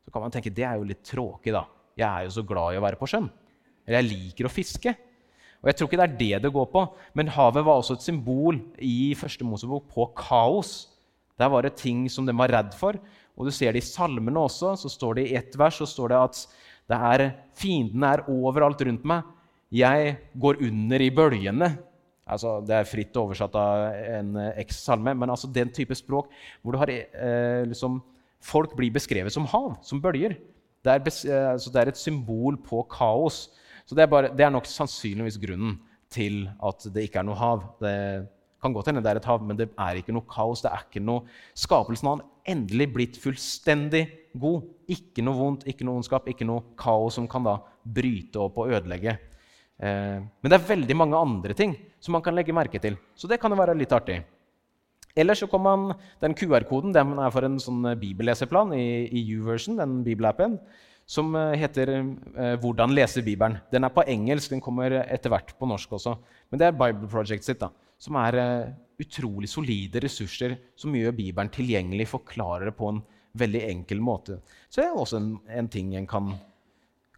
Så 0.04 0.12
kan 0.14 0.22
man 0.22 0.32
tenke 0.32 0.52
det 0.54 0.64
er 0.64 0.78
jo 0.78 0.86
litt 0.86 1.02
tråkig, 1.04 1.52
da. 1.52 1.64
Jeg 1.98 2.06
er 2.06 2.28
jo 2.28 2.34
så 2.38 2.44
glad 2.46 2.72
i 2.72 2.78
å 2.78 2.84
være 2.84 2.96
på 3.00 3.08
sjøen. 3.10 3.26
Eller 3.84 4.00
jeg 4.00 4.08
liker 4.08 4.46
å 4.46 4.52
fiske. 4.52 4.94
Og 5.61 5.68
Jeg 5.68 5.77
tror 5.77 5.88
ikke 5.88 6.01
det 6.01 6.07
er 6.07 6.18
det 6.18 6.42
det 6.44 6.53
går 6.55 6.68
på, 6.73 6.87
men 7.14 7.29
havet 7.29 7.64
var 7.64 7.81
også 7.81 7.99
et 7.99 8.07
symbol 8.07 8.61
i 8.81 9.12
første 9.18 9.44
Mosebok 9.44 9.90
på 9.92 10.07
kaos. 10.16 10.88
Der 11.38 11.51
var 11.53 11.62
det 11.62 11.77
ting 11.77 12.07
som 12.09 12.27
de 12.27 12.37
var 12.37 12.53
redd 12.53 12.73
for. 12.77 12.96
Og 13.37 13.46
du 13.49 13.53
ser 13.53 13.73
det 13.73 13.83
i 13.83 13.87
salmene 13.87 14.40
også. 14.40 14.75
så 14.77 14.88
står 14.88 15.14
det 15.14 15.29
I 15.29 15.37
ett 15.37 15.59
vers 15.59 15.77
så 15.81 15.87
står 15.88 16.09
det 16.12 16.18
at 16.20 16.40
det 16.90 16.96
er, 16.96 17.31
fiendene 17.55 18.09
er 18.16 18.25
overalt 18.29 18.81
rundt 18.83 19.05
meg. 19.07 19.29
Jeg 19.70 20.16
går 20.40 20.61
under 20.66 21.01
i 21.01 21.11
bølgene. 21.14 21.70
Altså, 22.31 22.59
det 22.66 22.75
er 22.75 22.88
fritt 22.88 23.16
oversatt 23.16 23.55
av 23.59 23.94
en 23.94 24.37
eks-salme, 24.61 25.14
men 25.18 25.31
altså 25.33 25.51
den 25.51 25.70
type 25.75 25.94
språk 25.99 26.31
hvor 26.62 26.79
har, 26.79 26.90
eh, 26.90 27.62
liksom, 27.66 28.01
folk 28.40 28.77
blir 28.77 28.92
beskrevet 28.94 29.35
som 29.35 29.49
hav, 29.51 29.77
som 29.83 30.03
bølger. 30.03 30.37
Det 30.85 30.92
er, 30.92 31.01
eh, 31.01 31.53
altså, 31.53 31.73
det 31.73 31.81
er 31.81 31.88
et 31.88 31.99
symbol 31.99 32.57
på 32.57 32.83
kaos. 32.90 33.49
Så 33.90 33.96
det 33.98 34.05
er, 34.05 34.11
bare, 34.12 34.29
det 34.31 34.44
er, 34.46 34.53
nok 34.55 34.68
sannsynligvis 34.70 35.35
grunnen 35.42 35.72
til 36.14 36.44
at 36.62 36.85
det 36.94 37.09
ikke 37.09 37.18
er 37.18 37.24
noe 37.26 37.35
hav. 37.35 37.64
Det 37.83 37.94
kan 38.62 38.74
godt 38.76 38.87
hende 38.87 39.00
det 39.03 39.11
er 39.11 39.18
et 39.18 39.24
hav, 39.26 39.40
men 39.42 39.57
det 39.59 39.66
er 39.66 39.96
ikke 39.98 40.14
noe 40.14 40.29
kaos. 40.31 40.61
det 40.62 40.70
er 40.70 40.85
ikke 40.85 41.03
noe... 41.03 41.24
Skapelsen 41.59 42.07
har 42.07 42.20
endelig 42.55 42.87
blitt 42.94 43.18
fullstendig 43.18 44.05
god. 44.38 44.68
Ikke 44.94 45.24
noe 45.26 45.35
vondt, 45.35 45.66
ikke 45.66 45.88
noe 45.88 45.98
ondskap, 45.98 46.29
ikke 46.31 46.46
noe 46.46 46.62
kaos 46.79 47.18
som 47.18 47.26
kan 47.33 47.48
da 47.48 47.57
bryte 47.83 48.38
opp 48.38 48.61
og 48.62 48.70
ødelegge. 48.76 49.16
Eh, 49.83 50.20
men 50.22 50.53
det 50.53 50.61
er 50.61 50.68
veldig 50.68 50.96
mange 51.00 51.22
andre 51.26 51.57
ting 51.59 51.74
som 51.98 52.14
man 52.14 52.22
kan 52.22 52.38
legge 52.38 52.55
merke 52.55 52.79
til. 52.79 52.94
Så 53.18 53.26
det 53.26 53.40
kan 53.42 53.50
jo 53.50 53.59
være 53.59 53.74
litt 53.74 53.96
artig. 53.96 54.20
Ellers 55.18 55.42
så 55.42 55.48
kommer 55.50 55.74
man, 55.74 55.98
Den 56.22 56.38
QR-koden 56.38 56.94
den 56.94 57.18
er 57.18 57.35
for 57.35 57.42
en 57.42 57.59
sånn 57.59 57.83
bibelleseplan 57.98 58.70
i, 58.79 59.11
i 59.11 59.24
U-version, 59.35 59.83
den 59.83 59.98
bibelappen 60.07 60.61
som 61.11 61.35
eh, 61.35 61.57
heter 61.59 61.90
eh, 61.90 62.57
'Hvordan 62.61 62.94
lese 62.94 63.23
Bibelen'. 63.27 63.59
Den 63.73 63.85
er 63.85 63.94
på 63.94 64.05
engelsk, 64.07 64.51
den 64.51 64.62
kommer 64.62 64.92
etter 65.03 65.33
hvert 65.33 65.57
på 65.59 65.66
norsk 65.66 65.96
også. 65.99 66.16
Men 66.51 66.61
det 66.61 66.66
er 66.68 66.79
Bible 66.79 67.09
Project 67.11 67.44
sitt, 67.44 67.59
da, 67.59 67.70
som 67.99 68.18
er 68.20 68.38
eh, 68.38 68.70
utrolig 69.01 69.49
solide 69.51 70.03
ressurser 70.05 70.57
som 70.77 70.94
gjør 70.94 71.16
Bibelen 71.16 71.51
tilgjengelig, 71.51 72.07
forklarer 72.12 72.70
det 72.70 72.77
på 72.79 72.92
en 72.92 73.03
veldig 73.40 73.62
enkel 73.70 74.01
måte. 74.01 74.38
Så 74.68 74.83
det 74.83 74.87
er 74.87 75.03
også 75.03 75.18
en, 75.18 75.33
en 75.49 75.68
ting 75.68 75.94
en 75.96 76.07
kan, 76.07 76.31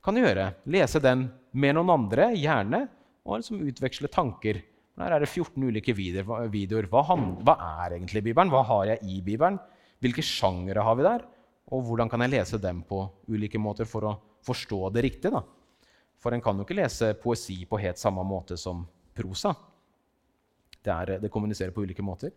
kan, 0.05 0.17
gjøre. 0.17 0.53
Lese 0.73 1.01
den 1.03 1.27
med 1.53 1.77
noen 1.77 1.93
andre, 1.93 2.31
gjerne, 2.37 2.87
og 3.27 3.41
liksom 3.41 3.61
utveksle 3.67 4.09
tanker. 4.13 4.63
Her 5.01 5.17
er 5.17 5.25
det 5.25 5.29
14 5.29 5.69
ulike 5.69 5.95
videoer. 5.97 6.89
Hva, 6.89 7.05
hva 7.45 7.55
er 7.85 7.97
egentlig 7.97 8.25
Bibelen? 8.25 8.53
Hva 8.53 8.65
har 8.69 8.93
jeg 8.93 9.05
i 9.05 9.21
Bibelen? 9.25 9.61
Hvilke 10.03 10.25
sjangere 10.25 10.85
har 10.85 10.99
vi 10.99 11.07
der? 11.07 11.25
Og 11.73 11.87
hvordan 11.87 12.11
kan 12.13 12.21
jeg 12.25 12.35
lese 12.35 12.61
dem 12.61 12.83
på 12.85 13.01
ulike 13.33 13.61
måter 13.61 13.89
for 13.89 14.09
å 14.09 14.15
forstå 14.45 14.91
det 14.93 15.05
riktig? 15.07 15.33
da? 15.33 15.41
For 16.23 16.35
en 16.35 16.43
kan 16.45 16.59
jo 16.59 16.67
ikke 16.67 16.77
lese 16.79 17.13
poesi 17.19 17.63
på 17.69 17.81
helt 17.81 18.01
samme 18.01 18.25
måte 18.27 18.59
som 18.61 18.85
prosa. 19.17 19.55
Det, 20.83 20.93
er, 20.93 21.15
det 21.23 21.31
kommuniserer 21.33 21.73
på 21.75 21.85
ulike 21.87 22.05
måter. 22.05 22.35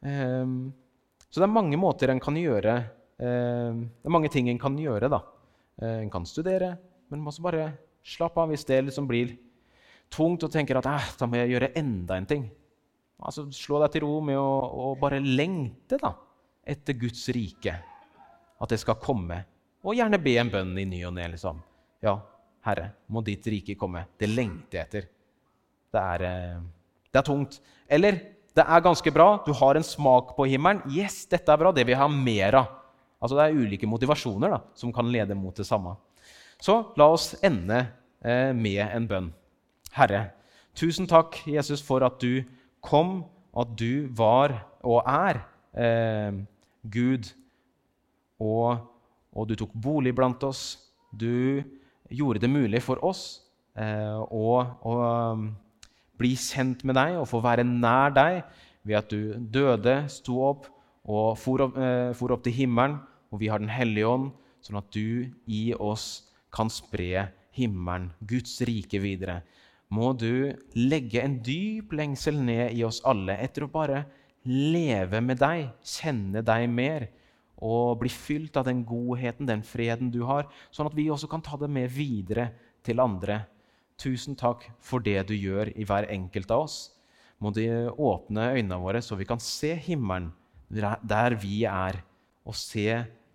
Um, 0.00 0.72
så 1.28 1.40
det 1.40 1.46
er 1.46 1.52
mange 1.52 1.78
måter 1.78 2.10
en 2.10 2.22
kan 2.22 2.32
gjøre 2.40 2.72
um, 3.20 3.82
Det 3.84 4.08
er 4.08 4.14
mange 4.14 4.30
ting 4.32 4.48
en 4.48 4.60
kan 4.60 4.78
gjøre. 4.78 5.10
da. 5.12 5.20
Uh, 5.80 6.00
en 6.00 6.10
kan 6.12 6.26
studere, 6.26 6.74
men 7.08 7.22
må 7.22 7.30
også 7.30 7.44
bare 7.44 7.68
slappe 8.02 8.40
av 8.40 8.50
hvis 8.50 8.66
det 8.66 8.80
liksom 8.88 9.06
blir 9.08 9.36
tungt 10.10 10.42
og 10.42 10.50
tenker 10.50 10.80
at 10.80 10.88
eh, 10.90 11.12
da 11.20 11.28
må 11.28 11.38
jeg 11.38 11.52
gjøre 11.52 11.70
enda 11.78 12.16
en 12.18 12.26
ting. 12.26 12.48
Altså, 13.20 13.44
Slå 13.54 13.78
deg 13.84 13.94
til 13.94 14.06
ro 14.06 14.16
med 14.24 14.40
å, 14.40 14.50
å 14.90 14.94
bare 14.98 15.20
lengte 15.22 16.00
da, 16.00 16.14
etter 16.64 16.96
Guds 16.98 17.28
rike 17.36 17.76
at 18.60 18.72
det 18.72 18.80
skal 18.82 18.98
komme. 19.00 19.42
Og 19.84 19.96
gjerne 19.96 20.20
be 20.20 20.36
en 20.40 20.50
bønn 20.52 20.74
i 20.78 20.86
ny 20.88 21.00
og 21.08 21.14
ne. 21.16 21.30
Liksom. 21.32 21.60
Ja, 22.04 22.18
Herre, 22.66 22.90
må 23.08 23.22
ditt 23.24 23.46
rike 23.48 23.76
komme. 23.80 24.04
Det 24.20 24.28
lengter 24.28 24.80
jeg 24.80 24.88
etter. 24.88 25.08
Det 25.90 26.02
er, 26.02 26.26
eh, 26.28 26.60
det 27.10 27.22
er 27.22 27.26
tungt. 27.26 27.60
Eller 27.88 28.20
det 28.54 28.66
er 28.66 28.84
ganske 28.84 29.12
bra. 29.14 29.30
Du 29.46 29.52
har 29.56 29.76
en 29.76 29.86
smak 29.86 30.34
på 30.36 30.46
himmelen. 30.50 30.82
Yes, 30.92 31.24
dette 31.30 31.52
er 31.52 31.60
bra. 31.60 31.72
Det 31.72 31.86
vil 31.86 31.94
jeg 31.94 32.02
ha 32.02 32.08
mer 32.08 32.58
av. 32.60 32.76
Altså, 33.20 33.36
det 33.36 33.46
er 33.46 33.58
ulike 33.60 33.88
motivasjoner 33.88 34.54
da, 34.54 34.60
som 34.74 34.92
kan 34.92 35.08
lede 35.12 35.36
mot 35.36 35.56
det 35.56 35.66
samme. 35.68 35.96
Så 36.60 36.92
la 36.96 37.08
oss 37.12 37.34
ende 37.44 37.82
eh, 38.24 38.52
med 38.56 38.80
en 38.84 39.08
bønn. 39.08 39.28
Herre, 39.92 40.30
tusen 40.76 41.08
takk, 41.08 41.40
Jesus, 41.48 41.82
for 41.84 42.04
at 42.06 42.20
du 42.20 42.44
kom, 42.84 43.24
at 43.56 43.72
du 43.76 44.08
var 44.16 44.54
og 44.86 45.02
er 45.04 45.42
eh, 45.76 46.40
Gud 46.88 47.28
og, 48.40 48.80
og, 49.34 49.46
du 49.48 49.56
tok 49.58 49.72
bolig 49.74 50.14
blant 50.16 50.42
oss. 50.48 50.78
Du 51.12 51.62
gjorde 52.10 52.42
det 52.42 52.50
mulig 52.50 52.80
for 52.82 53.02
oss 53.06 53.42
eh, 53.78 54.16
å, 54.16 54.60
um, 54.82 55.50
bli 56.20 56.34
kjent 56.38 56.82
med 56.86 56.98
deg 56.98 57.18
og 57.20 57.28
få 57.30 57.42
være 57.44 57.66
nær 57.66 58.14
deg 58.16 58.42
ved 58.86 58.98
at 58.98 59.12
du 59.12 59.34
døde, 59.52 59.96
sto 60.10 60.40
opp 60.48 60.68
og 61.10 61.36
for 61.40 61.66
opp, 61.66 61.78
eh, 61.78 62.10
for 62.16 62.34
opp 62.34 62.44
til 62.46 62.56
himmelen. 62.56 62.98
Og 63.30 63.38
vi 63.42 63.50
har 63.52 63.62
Den 63.62 63.70
hellige 63.70 64.08
ånd, 64.08 64.32
sånn 64.60 64.80
at 64.80 64.90
du 64.90 65.30
i 65.46 65.70
oss 65.78 66.26
kan 66.50 66.70
spre 66.72 67.28
himmelen, 67.54 68.10
Guds 68.26 68.58
rike, 68.66 68.98
videre. 68.98 69.42
Må 69.90 70.12
du 70.18 70.50
legge 70.74 71.22
en 71.22 71.38
dyp 71.42 71.92
lengsel 71.94 72.38
ned 72.42 72.74
i 72.74 72.82
oss 72.86 73.00
alle 73.06 73.36
etter 73.42 73.66
å 73.66 73.70
bare 73.70 74.04
leve 74.46 75.20
med 75.22 75.38
deg, 75.38 75.70
kjenne 75.84 76.42
deg 76.46 76.66
mer 76.70 77.08
og 77.60 78.00
bli 78.00 78.10
fylt 78.12 78.56
av 78.56 78.66
den 78.66 78.82
godheten, 78.88 79.48
den 79.48 79.62
freden 79.66 80.10
du 80.12 80.22
har, 80.28 80.48
sånn 80.72 80.88
at 80.88 80.96
vi 80.96 81.10
også 81.12 81.28
kan 81.30 81.44
ta 81.44 81.58
det 81.60 81.68
med 81.70 81.92
videre 81.92 82.50
til 82.86 83.02
andre. 83.02 83.42
Tusen 84.00 84.36
takk 84.38 84.64
for 84.80 85.04
det 85.04 85.26
du 85.28 85.34
gjør 85.36 85.72
i 85.76 85.84
hver 85.84 86.08
enkelt 86.08 86.50
av 86.50 86.64
oss. 86.64 86.78
Må 87.40 87.52
du 87.56 87.62
åpne 87.92 88.50
øynene 88.56 88.80
våre, 88.80 89.00
så 89.04 89.16
vi 89.16 89.28
kan 89.28 89.40
se 89.40 89.74
himmelen 89.76 90.30
der 90.70 91.36
vi 91.40 91.64
er, 91.68 92.00
og 92.46 92.56
se 92.56 92.86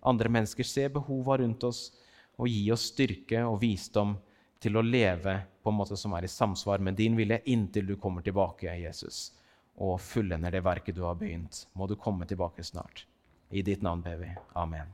andre 0.06 0.30
mennesker, 0.30 0.66
se 0.66 0.86
behova 0.90 1.38
rundt 1.42 1.64
oss, 1.66 1.90
og 2.36 2.50
gi 2.50 2.66
oss 2.74 2.90
styrke 2.92 3.42
og 3.46 3.60
visdom 3.62 4.16
til 4.62 4.76
å 4.76 4.84
leve 4.84 5.38
på 5.62 5.72
en 5.72 5.78
måte 5.78 5.98
som 5.98 6.14
er 6.16 6.26
i 6.26 6.30
samsvar 6.30 6.82
med 6.82 6.96
din 6.98 7.16
vilje, 7.18 7.40
inntil 7.52 7.86
du 7.90 7.96
kommer 8.00 8.24
tilbake, 8.24 8.70
Jesus, 8.80 9.32
og 9.76 9.98
fullender 10.00 10.54
det 10.54 10.64
verket 10.64 10.96
du 10.96 11.02
har 11.06 11.18
begynt. 11.18 11.66
Må 11.74 11.88
du 11.90 11.96
komme 11.98 12.26
tilbake 12.28 12.64
snart. 12.64 13.04
I 13.50 13.62
ditt 13.62 13.82
navn 13.82 14.02
ber 14.02 14.16
vi. 14.16 14.34
Amen. 14.52 14.86